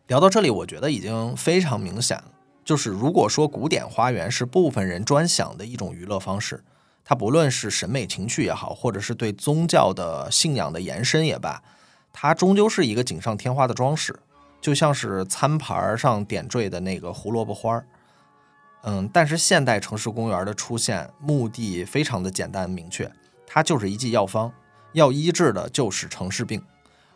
[0.08, 2.25] 聊到这里，我觉得已经非常明显了。
[2.65, 6.63] 就是如果说古典花园是部分人专享的一种娱乐方式，
[7.05, 11.63] 它不论是审美情趣也好，或者是对宗教的信仰的延伸也罢，
[12.12, 14.19] 它终究是一个锦上添花的装饰，
[14.61, 17.85] 就像是餐盘上点缀的那个胡萝卜花儿。
[18.83, 23.11] 嗯，但是现代城市公园的出现目的非常的简单明确，
[23.45, 24.51] 它就是一剂药方，
[24.93, 26.63] 要医治的就是城市病。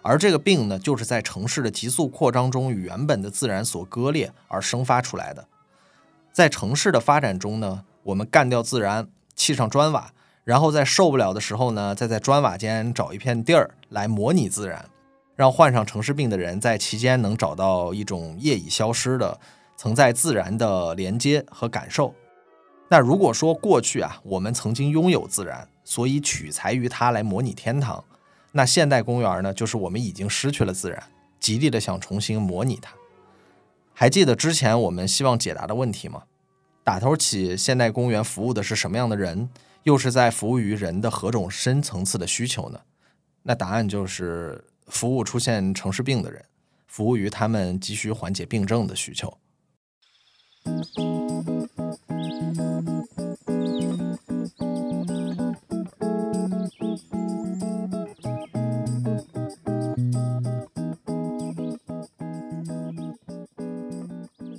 [0.01, 5.47] 而这个病呢，就是在城市的急速扩张中与原本的自然所割裂而生发出来的。
[6.33, 10.11] 在城市的发展中呢，我们干掉自然，砌上砖瓦，
[10.43, 14.89] 然后在受不了的时候呢，再在砖瓦间找一片地儿来模拟自然，
[15.35, 19.39] 让患上城市病的人在其间能找到一种业已消失的
[19.75, 22.13] 曾在自然的连接和感受。
[22.89, 28.03] 那如果说过去啊，我们曾经拥有自然，所以取材于它来模拟天堂。
[28.51, 31.01] 那现代公园呢，就是我们已经失去了自然，
[31.39, 32.93] 极力的想重新模拟它。
[33.93, 36.23] 还记得之前我们希望解答的问题吗？
[36.83, 39.49] 打头起，现代公园服务的是什么样的人？
[39.83, 42.79] 又是在服务于人的何种深层次的需求呢？
[43.41, 46.45] 那答案就是服务出现城市病的人，
[46.85, 49.37] 服务于他们急需缓解病症的需求。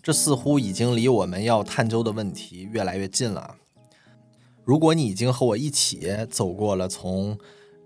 [0.02, 3.56] 这似乎已经离我们要探究的问题越来越近了。
[4.64, 7.38] 如果你已经和我一起走过了从，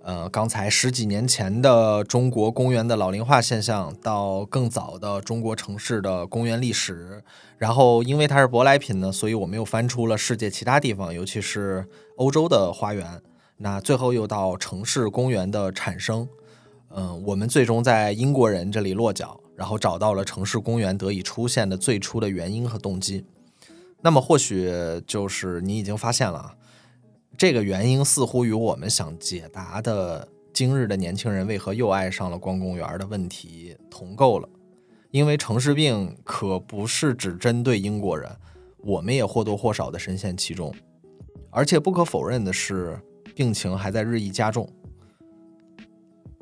[0.09, 7.23] 呃，刚才十几年前的中国公园的老龄化现象，到更早的中国城市的公园历史，
[7.59, 13.21] 然后因为它是舶来品呢，所以我们又翻出了世界其他地方，尤其是欧洲的花园。
[13.59, 16.27] 那最后又到城市公园的产生，
[16.88, 19.38] 嗯，我们最终在英国人这里落脚。
[19.55, 23.27] 然后找到了城市公园得以出现的最初的原因和动机，
[24.01, 24.73] 那么或许
[25.07, 26.55] 就是你已经发现了，
[27.38, 34.48] 这个原因似乎与我们想解答的今日的年轻人为何又爱上了逛公园的问题同构了。
[35.12, 38.29] 因为城市病可不是只针对英国人，
[38.79, 40.74] 我们也或多或少的深陷其中，
[41.51, 43.01] 而且不可否认的是，
[43.37, 44.68] 病情还在日益加重。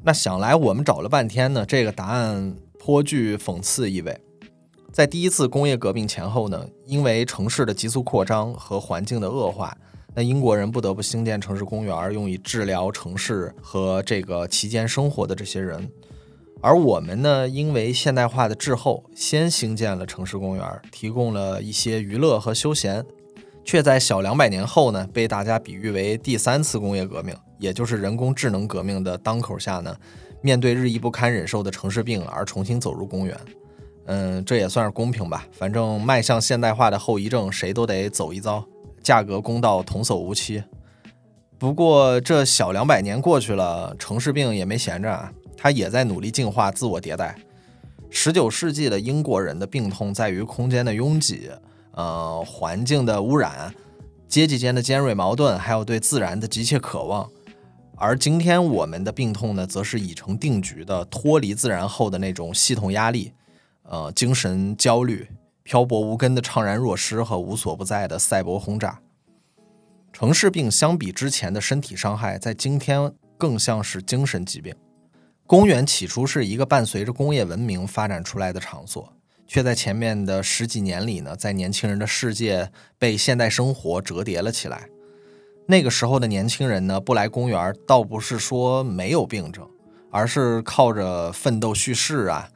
[0.02, 2.56] 那想来我们找了半天呢，这个答案。
[2.78, 4.16] 颇具讽刺意味。
[4.92, 9.76] 在第一次工业革命前后呢，因为城市的急速扩张和环境的恶化，
[10.18, 15.86] 那英国人不得不兴建城市公园，用以治疗城市和这个期间生活的这些人。
[16.62, 23.04] 而我们呢，因为现代化的滞后，先兴建了城市公园，提供了一些娱乐和休闲，
[23.62, 29.94] 却在小两百年后呢，被大家比喻为第三次工业革命，也就是人工智能革命的当口下呢。
[30.40, 33.38] 面对日益不堪忍受的城市病而重新走入公园，
[34.06, 35.46] 嗯，这也算是公平吧。
[35.52, 38.66] 反正迈向现代化的后遗症，谁都得走一遭。
[39.06, 40.64] 价格公道，童叟无欺。
[41.56, 47.36] 不过这小两百年过去了，城市病也没闲着啊，它也在努力进化、自我迭代。
[48.10, 51.48] 十九世纪的英国人的病痛在于空间的拥挤，
[51.92, 53.72] 呃，环境的污染，
[54.26, 57.30] 阶级间的尖锐矛盾，还有对自然的急切渴望。
[57.94, 63.32] 而今天我们的病痛呢，则是已成定局的脱离自然后的那种系统压力，
[63.84, 65.28] 呃，精神焦虑、
[65.66, 69.00] 漂泊无根的怅然若失和无所不在的赛博轰炸。
[70.12, 74.72] 城市病相比之前的身体伤害，在今天更像是精神疾病。
[75.44, 79.12] 公园起初是一个伴随着工业文明发展出来的场所，
[79.48, 84.88] 却在前面的十几年里呢，在年轻人的世界被现代生活折叠了起来。
[85.66, 89.68] 那个时候的年轻人呢，不来公园，倒不是说没有病症，
[90.12, 92.48] 而是靠着奋斗叙事啊，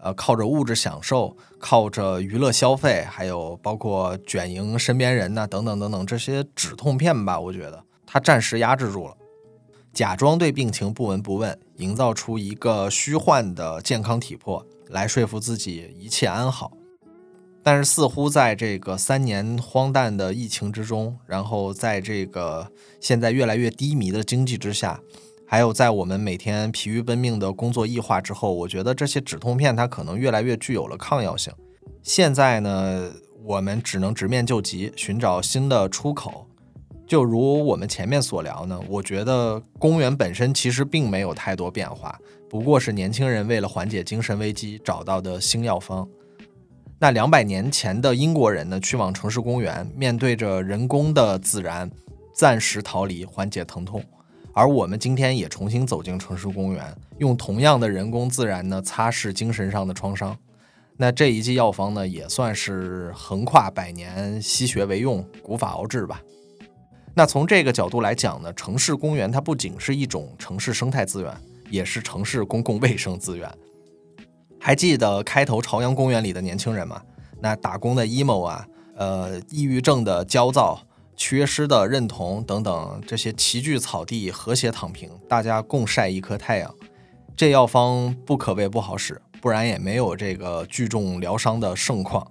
[0.00, 7.38] 呃，靠着物质享受，靠着娱乐消费，还有包括卷赢身边人呐，等等等等这些止痛片吧。
[7.38, 9.16] 我觉得他暂时压制住了，
[9.92, 16.72] 假装对病情不闻不问，营造出一个虚幻的健康体魄，来说服自己一切安好。
[17.60, 25.00] 但是，似乎在这个三年荒诞的疫情之中，然后在这个现在越来越低迷的经济之下，
[25.50, 31.50] 还有在我们每天疲于奔命的工作异化之后，我觉得这些止痛片它可能越来越具有了抗药性。
[32.02, 33.10] 现在呢，
[33.42, 36.46] 我们只能直面救急，寻找新的出口。
[37.06, 42.20] 就如我们前面所聊呢，我觉得公园本身其实并没有太多变化，
[42.50, 46.06] 不过是年轻人为了缓解精神危机找到的新药方。
[46.98, 51.90] 那两百年前的英国人呢，去往城市公园，面对着人工的自然，
[52.34, 54.04] 暂时逃离，缓解疼痛。
[54.58, 60.36] 而我们今天也重新走进城市公园，用同样的人工自然呢，擦拭精神上的创伤。
[60.96, 66.20] 那这一剂药方呢，也算是横跨百年，西学为用，古法熬制吧。
[67.14, 71.32] 那从这个角度来讲呢，城市公园它不仅是一种城市生态资源，
[71.70, 73.48] 也是城市公共卫生资源。
[74.58, 77.00] 还记得开头朝阳公园里的年轻人吗？
[77.40, 80.80] 那打工的 emo 啊，呃，抑郁症的焦躁，
[81.18, 86.72] 缺失的认同等等，这些齐聚草地，和谐躺平，大家共晒一颗太阳。
[87.36, 92.30] 这药方不可谓不好使，不然也没有这个聚众疗伤的盛况。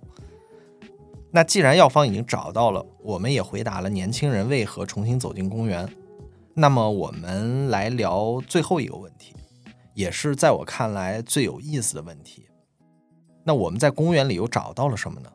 [1.30, 5.88] 那既然药方已经找到了，我们也回答了年轻人为何重新走进公园。
[6.54, 9.36] 那么我们来聊最后一个问题，
[9.94, 12.48] 也是在我看来最有意思的问题。
[13.44, 15.30] 那我们在公园里又找到了什么呢？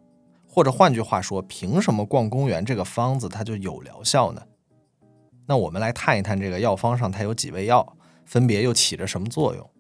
[0.53, 4.43] 或者换句话说，凭什么逛公园这个方子它就有疗效呢？
[5.47, 7.97] 那我们来探一探这个药方上它有几味药，
[8.27, 9.71] 分别又起着什么作用？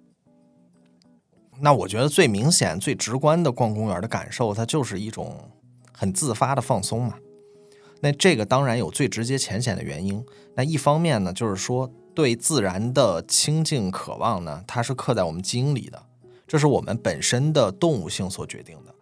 [1.60, 5.36] 那我觉得最明显、最直观的逛公园的感受，它就是一种。
[5.94, 7.16] 很自发的放松嘛，
[8.00, 10.24] 那这个当然有最直接浅显的原因。
[10.56, 16.02] 那一方面呢，就是说对自然的亲近渴望呢，它是刻在我们基因里的，
[16.48, 18.92] 这是我们本身的动物性所决定的，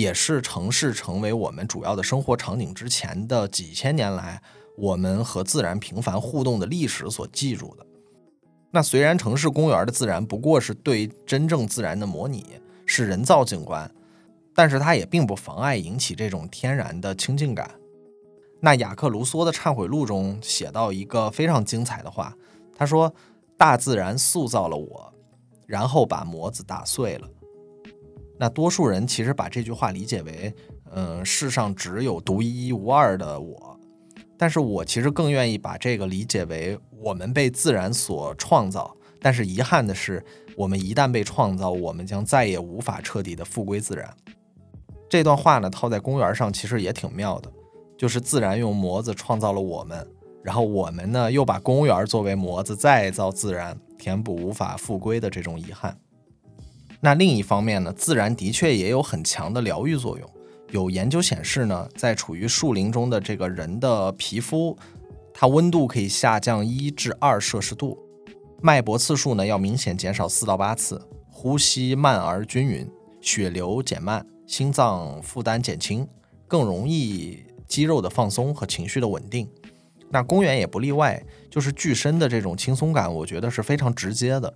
[0.00, 4.40] 也是城市成为我们主要的生活场景之前的几千年来
[4.76, 7.86] 我们和自然频繁互动的历史所记住的。
[8.70, 12.46] 那虽然城市公园的自然不过是对真正自然的模拟，
[12.86, 13.90] 是人造景观。
[14.52, 17.70] 但是它也并不妨碍引起这种天然的亲近感。
[18.60, 22.36] 那雅克·卢梭的《忏悔录》中写到一个非常精彩的话，
[22.76, 23.14] 他说
[23.56, 25.14] ：“大自然塑造了我，
[25.66, 27.28] 然后把模子打碎了。”
[28.40, 30.50] 那多数人其实把这句话理解为，
[30.92, 33.78] 嗯，世上只有独一无二的我。
[34.38, 38.96] 但是我其实更愿意把这个理解为，我们被自然所创造。
[39.20, 40.24] 但是遗憾的是，
[40.56, 44.10] 我们一旦被创造，我们将再也无法彻底的复归自然。
[45.10, 47.52] 这段话呢，套在公园上其实也挺妙的，
[47.98, 50.08] 就是自然用模子创造了我们，
[50.42, 55.94] 然后我们呢又把公园作为模子再造自然，填补无法复归的这种遗憾。
[57.00, 60.30] 那另一方面呢，自然的确也有很强的疗愈作用。
[60.70, 64.76] 有研究显示呢，在处于树林中的这个人的皮肤，
[65.32, 67.98] 它温度可以下降一至二摄氏度，
[68.60, 72.88] 脉搏次数呢要明显减少四到八次，呼吸慢而均匀，
[73.20, 74.24] 血流减慢。
[74.46, 76.06] 心脏负担减轻，
[76.48, 77.38] 更容易
[77.68, 79.48] 肌肉的放松和情绪的稳定。
[80.10, 84.52] 那公园也不例外，就是具身的这种轻松感，我觉得是非常直接的。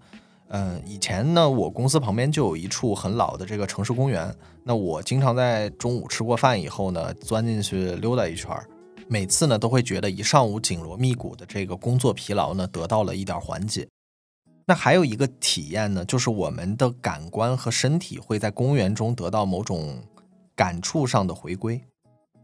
[0.48, 4.32] 嗯，以前呢，我公司旁边就有一处很老的这个城市公园，
[4.62, 8.68] 那我经常在中午吃过饭以后呢，钻进去溜达一圈儿，
[9.08, 13.88] 每次呢都会觉得一上午紧锣密鼓的这个工作疲劳呢得到了一点缓解。
[14.66, 19.98] 那还有一个体验呢，就是我们的感官和身体会在公园中得到某种
[20.54, 21.82] 感触上的回归。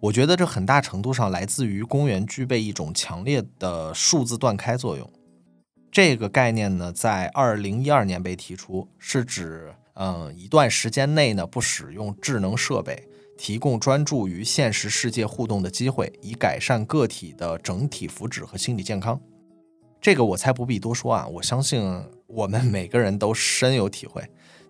[0.01, 5.11] 我觉得这很大程度上来自于公园具备一种强烈的数字断开作用。
[5.93, 19.21] 这个概念呢，在二零一二年被提出，是指嗯一段时间内呢不使用智能设备，提供专注于现实世界互动的机会，以改善个体的整体福祉和心理健康。
[20.01, 21.27] 这个我才不必多说啊！
[21.27, 24.23] 我相信我们每个人都深有体会。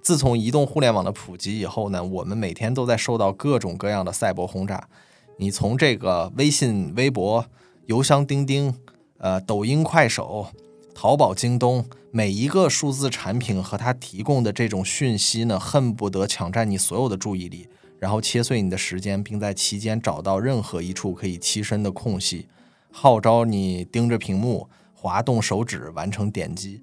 [0.02, 4.88] 自从移动互联网的普及以后呢，我们每天都在受到各种各样的赛博轰炸。
[5.36, 7.44] 你从这个微信、微博、
[7.86, 8.74] 邮箱、钉钉、
[9.18, 10.46] 呃抖音、快手、
[10.94, 17.68] 淘宝、京东，每一个数字产品和它提供的这种讯息呢，恨不得抢占你所有的注意力，
[17.98, 22.48] 然后切碎你的时间，并在其间找到任何一处可以栖身的空隙，
[22.90, 24.68] 号召你盯着屏幕。
[25.02, 26.82] 滑动手指完成点击，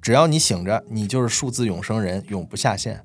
[0.00, 3.04] 只要你醒着，你就是数字永生人，永不下线。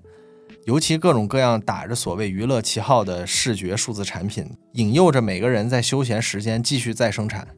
[0.64, 7.50] 尤其各种各样打着所谓娱乐旗号的视觉数字产品，引诱着每个人在休闲时间继续再生产。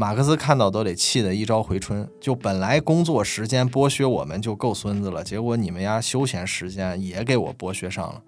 [0.00, 2.08] 马克思看到都得气得一朝回春。
[2.18, 8.22] 就本来工作时间剥削我们就够孙子了，结果你们家休闲时间也给我剥削上了，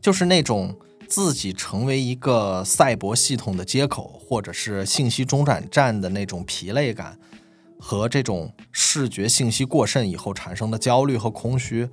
[0.00, 0.72] 就是那种。
[1.08, 7.18] 自己成为一个赛博系统的接口，或者是信息中转站的那种疲累感，
[7.78, 11.86] 和这种视觉信息过剩以后产生的焦虑和空虚，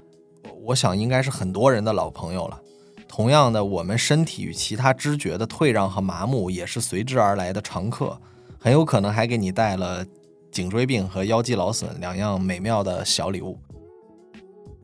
[0.68, 2.62] 我想应该是很多人的老朋友了。
[3.10, 8.18] 同样的，我们身体与其他知觉的退让和麻木也是随之而来的常客，
[8.60, 10.06] 很有可能还给你带了
[10.52, 13.58] 颈椎病和腰肌劳损两样美妙的小礼物。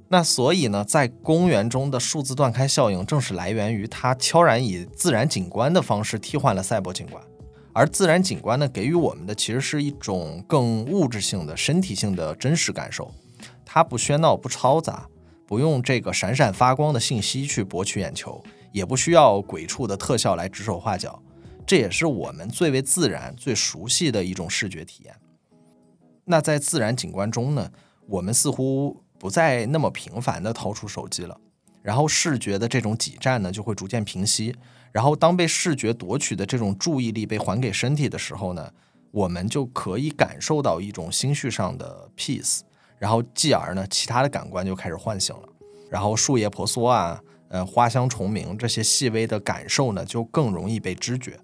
[0.08, 7.22] 那所以呢，在公园中的数字断开效应，正是来源于它悄然以自然景观的方式替换了赛博景观，
[7.74, 13.12] 而自然景观呢，给予我们的其实是一种更物质性的、身体性的真实感受，
[13.66, 15.08] 它不喧闹、不嘈杂，
[15.48, 21.20] 不用这个闪闪发光的信息去博取眼球，也不需要鬼畜的特效来指手画脚，
[21.66, 25.16] 这也是我们最为自然、最熟悉的一种视觉体验。
[26.26, 27.72] 那在自然景观中呢，
[28.08, 29.02] 我们似乎。
[29.18, 31.40] 不再那么频繁地掏出手机了，
[31.82, 34.54] 然后视觉的这种挤占呢就会逐渐平息，
[34.92, 38.70] 然后当被视觉夺取的这种注意力被还给身体的时候呢，
[39.12, 42.60] 我们就可以感受到一种心绪上的 peace，
[43.00, 45.48] 然后继而呢其他的感官就开始唤醒了，
[45.90, 51.40] 然后树叶婆娑啊，呃花香虫鸣这些细微的感受呢就更容易被知觉，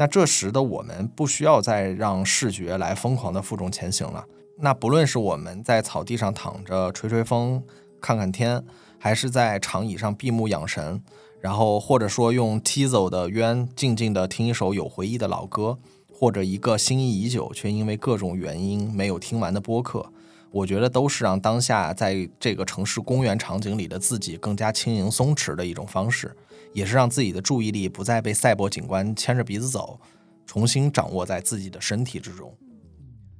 [0.00, 4.24] 那这时的我们不需要再让视觉来疯狂的负重前行了。
[4.56, 7.62] 那不论是我们在草地上躺着吹吹风、
[8.00, 8.64] 看看天，
[8.98, 11.02] 还是在长椅上闭目养神，
[11.38, 15.76] 然后或者说用 Tizo 的渊静静地听一首有回忆的老歌，
[16.10, 20.10] 或者一个心仪已久却因为各种原因没有听完的播客，
[20.52, 26.34] 我觉得都是让当下在这个城市公园场景里的自己更加轻盈松弛的一种方式，
[26.72, 30.00] 也是让自己的注意力不再被赛博景观牵着鼻子走，
[30.46, 32.52] 重新掌握在自己的身体之中。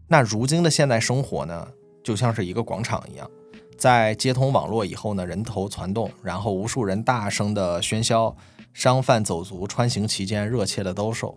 [0.06, 1.68] 那如今的现代生活呢，
[2.02, 3.28] 就像是一个广场一样，
[3.76, 8.36] 在接通网络以后呢，人头攒动，然后无数人大声的喧嚣，
[8.72, 11.36] 商贩走卒穿行其间热切的兜售。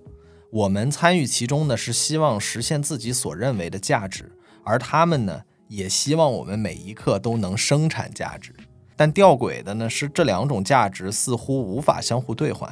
[0.52, 4.32] 我们参与其中呢，是希望实现自己所认为的价值，
[4.64, 5.42] 而他们呢，
[5.76, 8.54] 也希望我们每一刻都能生产价值。
[8.96, 12.72] 但吊诡的呢，是这两种价值似乎无法相互兑换。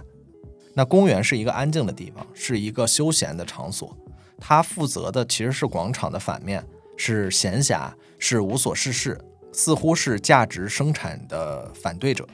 [0.75, 3.97] 那公园是一个安静的地方，是一个休闲的场所。
[4.37, 6.63] 他负责的其实是广场的反面，
[6.95, 9.19] 是闲暇，是无所事事，
[9.51, 12.27] 似乎是价值生产的反对者。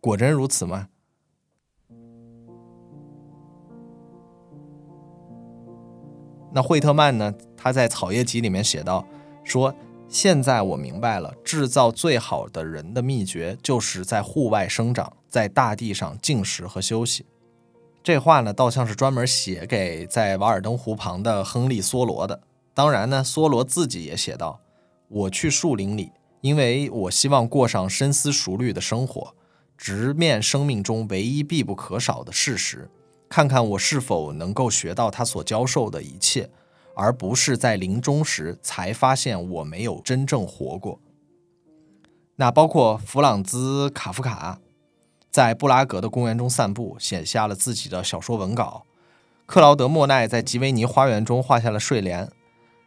[0.00, 0.88] 果真如此吗？
[6.54, 7.34] 那惠特曼呢？
[7.56, 9.06] 他在《草叶集》里面写道
[9.44, 9.74] ：“说
[10.08, 17.26] 现在我明白了，制造最好的人的秘诀，就是在户外生长，在大地上进食和休息。”
[18.02, 22.40] 这话呢，倒像是专门写给在瓦尔登湖旁的亨利·梭罗的。
[22.72, 24.60] 当然呢，梭罗自己也写道
[25.08, 29.34] ：“我去树林里，因为我希望过上深思熟虑的生活，
[29.76, 32.88] 直面生命中唯一必不可少的事实，
[33.28, 36.48] 看看我是否能够学到他所教授的一切，
[36.98, 41.00] 而不是在临终时才发现我没有真正活过。”
[42.36, 44.58] 那包括弗朗兹·卡夫卡。
[45.30, 48.84] 在布拉格的公园中散步，写下了自己的小说文稿。
[49.44, 52.28] 克劳德·莫奈在吉维尼花园中画下了睡莲。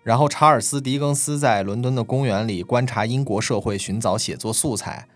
[0.03, 5.07] 然后，查尔斯·狄更斯在伦敦的公园里观察英国社会，寻找写作素材。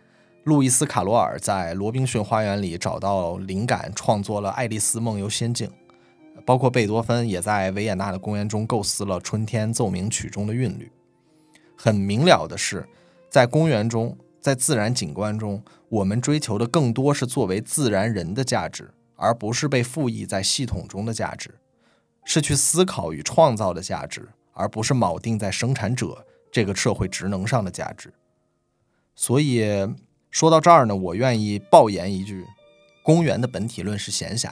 [0.43, 5.67] 路易斯·卡罗尔在罗宾逊花园里找到灵感，创作了《爱丽丝梦游仙境》。
[6.43, 10.91] 包括贝多芬也在维也纳的公园中构思了《春天奏鸣曲》中的韵律。
[11.77, 12.87] 很明了的是，
[13.29, 14.17] 在公园中。
[14.41, 21.49] 在自然景观中，我们追求的更多是作为自然人的价值，而不是被赋予在系统中的价值；
[22.23, 28.13] 是去思考与创造的价值，而不是铆定在生产者这个社会职能上的价值。
[29.15, 29.65] 所以
[30.29, 32.45] 说到这儿呢，我愿意爆言一句：
[33.01, 34.51] 公园的本体论是闲暇，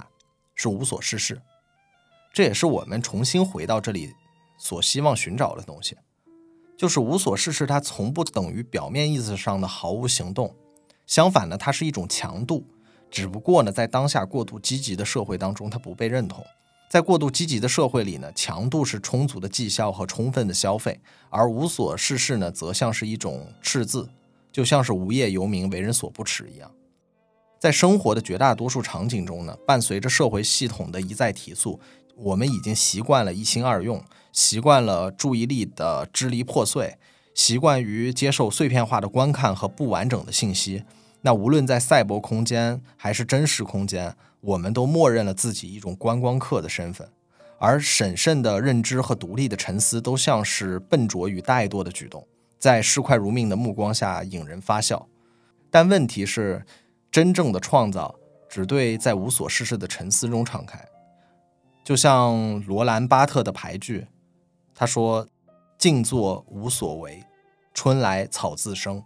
[0.56, 1.40] 是无所事事。
[2.34, 4.12] 这也是我们重新回到这里
[4.58, 5.96] 所希望寻找的东西。
[6.76, 10.54] 就是无所事事，它从不等于表面意思上的毫无行动。
[11.06, 12.66] 相反呢，它是一种强度。
[13.12, 16.44] 只不过呢，在当下过度积极的社会当中，它不被认同。
[16.90, 24.10] 在过度积极的社会里呢，强度是充足的绩效和充分的消费，而无所事事呢，则像是一种赤字，
[24.52, 26.72] 就像是无业游民为人所不齿一样。
[27.60, 31.80] 在生活的绝大多数场景中呢，伴随着社会系统的一再提速。
[32.16, 36.98] 我们已经习惯了一心二用，习惯了注意力的支离破碎，
[37.34, 40.84] 习惯于接受碎片化的观看和不完整的信息。
[41.22, 47.10] 那无论在赛博空间还是真实空间，我们都默认了自己一种观光客的身份，
[47.58, 52.28] 而审慎的认知和独立的沉思都像是笨拙与怠惰的举动，
[52.60, 55.08] 在视快如命的目光下引人发笑。
[55.72, 56.66] 但问题是，
[57.10, 58.14] 真正的创造
[58.50, 60.80] 只对在无所事事的沉思中敞开。
[61.84, 64.08] 就像罗兰·巴特的牌句，
[64.74, 65.28] 他说
[65.78, 67.24] ：“静坐无所为，
[67.74, 69.04] 春来草自生。”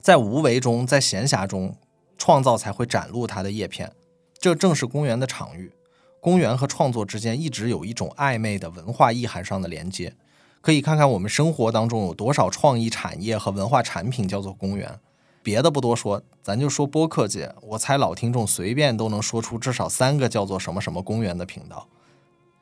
[0.00, 1.76] 在无为中，在闲暇中，
[2.18, 3.92] 创造才会展露它的叶片。
[4.38, 5.72] 这正是公园的场域。
[6.20, 10.14] 公园和创作之间一直有一种暧昧的文化意涵上的连接。
[10.60, 15.00] 可以看看我们生活当中有多少创意产业和文化产品叫做公园。
[15.42, 21.88] 别的不多说，咱就说播客界，我猜老听众随便都能说出至少三个叫做什么什么公园的频道。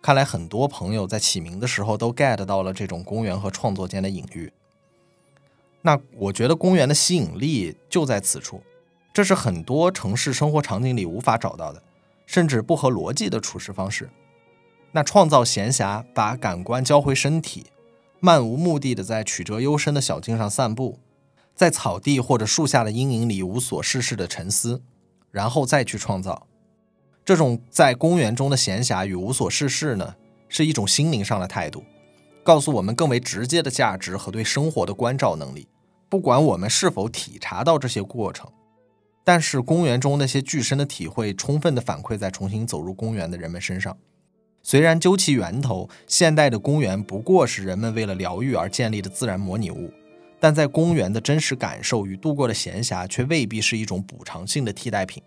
[0.01, 4.53] 看来很多朋友在起名的时候都 get 到了这种公园和创作间的隐喻。
[5.83, 8.63] 那我觉得公园的吸引力就在此处，
[9.13, 11.83] 这是很多城市生活场景里无法找到的，
[12.27, 14.09] 甚至不合逻辑的处事方式。
[14.93, 17.67] 那创造闲暇，把感官交回身体，
[18.21, 20.99] 漫无目的的在曲折幽深的小径上散步。
[21.59, 24.81] 在草地或者树下的阴影里无所事事的沉思，
[25.33, 26.47] 然后再去创造。
[27.25, 30.15] 这种在公园中的闲暇与无所事事呢，
[30.49, 31.83] 是一种心灵上的态度，
[32.45, 35.67] 告诉我们更为直接的价值和对生活的关照能力。
[36.09, 38.49] 不管我们是否体察到这些过程，
[39.25, 43.99] 但是公园中那些具身的体会，充分的反馈在重新走入公园的人们身上。
[44.63, 49.93] 虽然究其源头，现代的公园不过是人们为了疗愈而建立的自然模拟物。
[50.41, 55.23] 但在公园的真实感受与度过的闲暇，却未必是一种补偿性的替代品，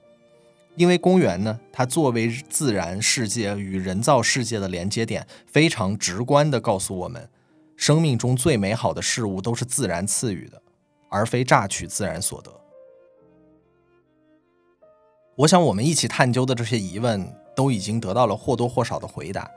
[0.75, 7.29] 因为公园呢，它作为自然世界与人造世界的连接点，非常直观地告诉我们，
[7.75, 10.61] 生命中最美好的事物都是自然赐予的，
[11.09, 12.49] 而非榨取自然所得。
[15.35, 19.49] 我想，我们一起探究的这些疑问，都已经得到了或多或少的回答。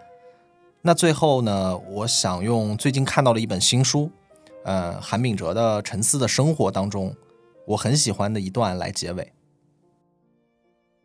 [0.82, 4.10] 那最后呢，我想用最近看到的一本新书。
[4.64, 7.14] 呃，韩炳哲的《沉思的生活》当中，
[7.66, 9.32] 我很喜欢的一段来结尾。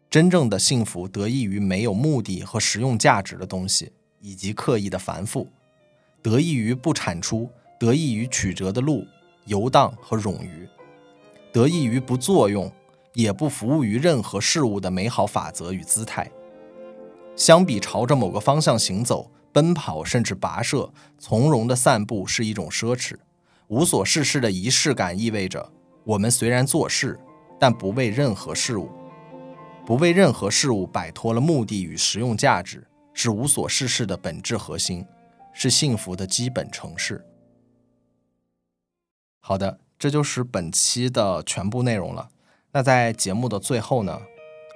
[0.09, 3.91] 真正的幸福得益于没有目的和实用价值的东西，
[4.21, 5.45] 以及刻意的繁复；
[6.21, 9.05] 得益于不产出，得益于曲折的路、
[9.45, 10.65] 游荡和冗余；
[11.51, 12.71] 得益于不作用，
[13.13, 16.31] 也不服务于任何事物的美好法则与姿态。
[17.35, 23.17] 相比朝着某个方向行走、奔跑，甚至跋涉、从容的散步，是一种奢侈。
[23.69, 25.71] 无所事事的仪式感意味着，
[26.03, 27.19] 我们虽然做事，
[27.59, 28.89] 但不为任何事物，
[29.85, 35.05] 不为任何事物摆脱了目的与实用价值，是无所事事的本质核心，
[35.53, 37.23] 是幸福的基本城市。
[39.39, 42.27] 好的，这就是本期的全部内容了。
[42.71, 44.19] 那在节目的最后呢，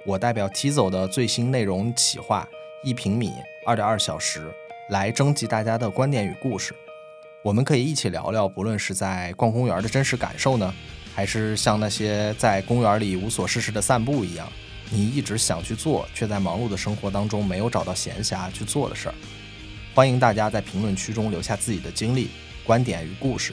[0.06, 2.46] 我代表 T 走的最新内容企划
[2.84, 3.32] 一平米
[3.66, 4.54] 二点二小时，
[4.90, 6.72] 来征集大家的观点与故事。
[7.44, 10.74] 我们可以一起聊聊，不论是在逛公园的真实感受呢，
[11.14, 14.50] 还是像那些在公园里无所事事的散步一样，
[14.88, 19.14] 你一直想去做，却在忙碌的生活当中没有找到闲暇去做的事儿。
[19.94, 22.30] 欢迎大家在评论区中留下自己的经历、
[22.64, 23.52] 观点与故事，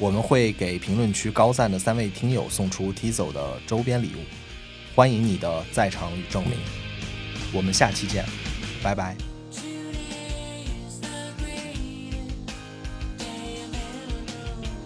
[0.00, 4.24] 我们会给评论区高赞的三位听友送出 Tizo 的周边礼物。
[4.96, 6.58] 欢迎你的在场与证明。
[7.52, 8.24] 我们下期见，
[8.82, 9.31] 拜拜。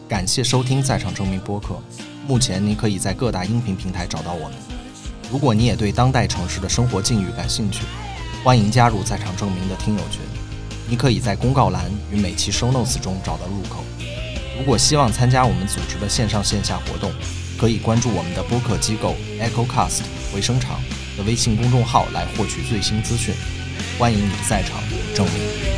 [0.08, 1.82] 感谢收听《在场证明》播客。
[2.28, 4.52] 目前你可以在各大音频平台找到我们。
[5.32, 7.80] 如果你也对当代城市的生活境遇感兴趣，
[8.44, 10.20] 欢迎加入《在场证明》的听友群。
[10.88, 13.82] 你可以在公告栏与每期 show notes 中找到入口。
[14.56, 17.10] 如果希望参加我们组织的线上线下活动，
[17.58, 20.02] 可以关注我们的播客机构 EchoCast
[20.32, 20.80] 回声场
[21.16, 23.34] 的微信公众号来获取最新资讯。
[23.98, 24.78] 欢迎你在场
[25.16, 25.75] 证明。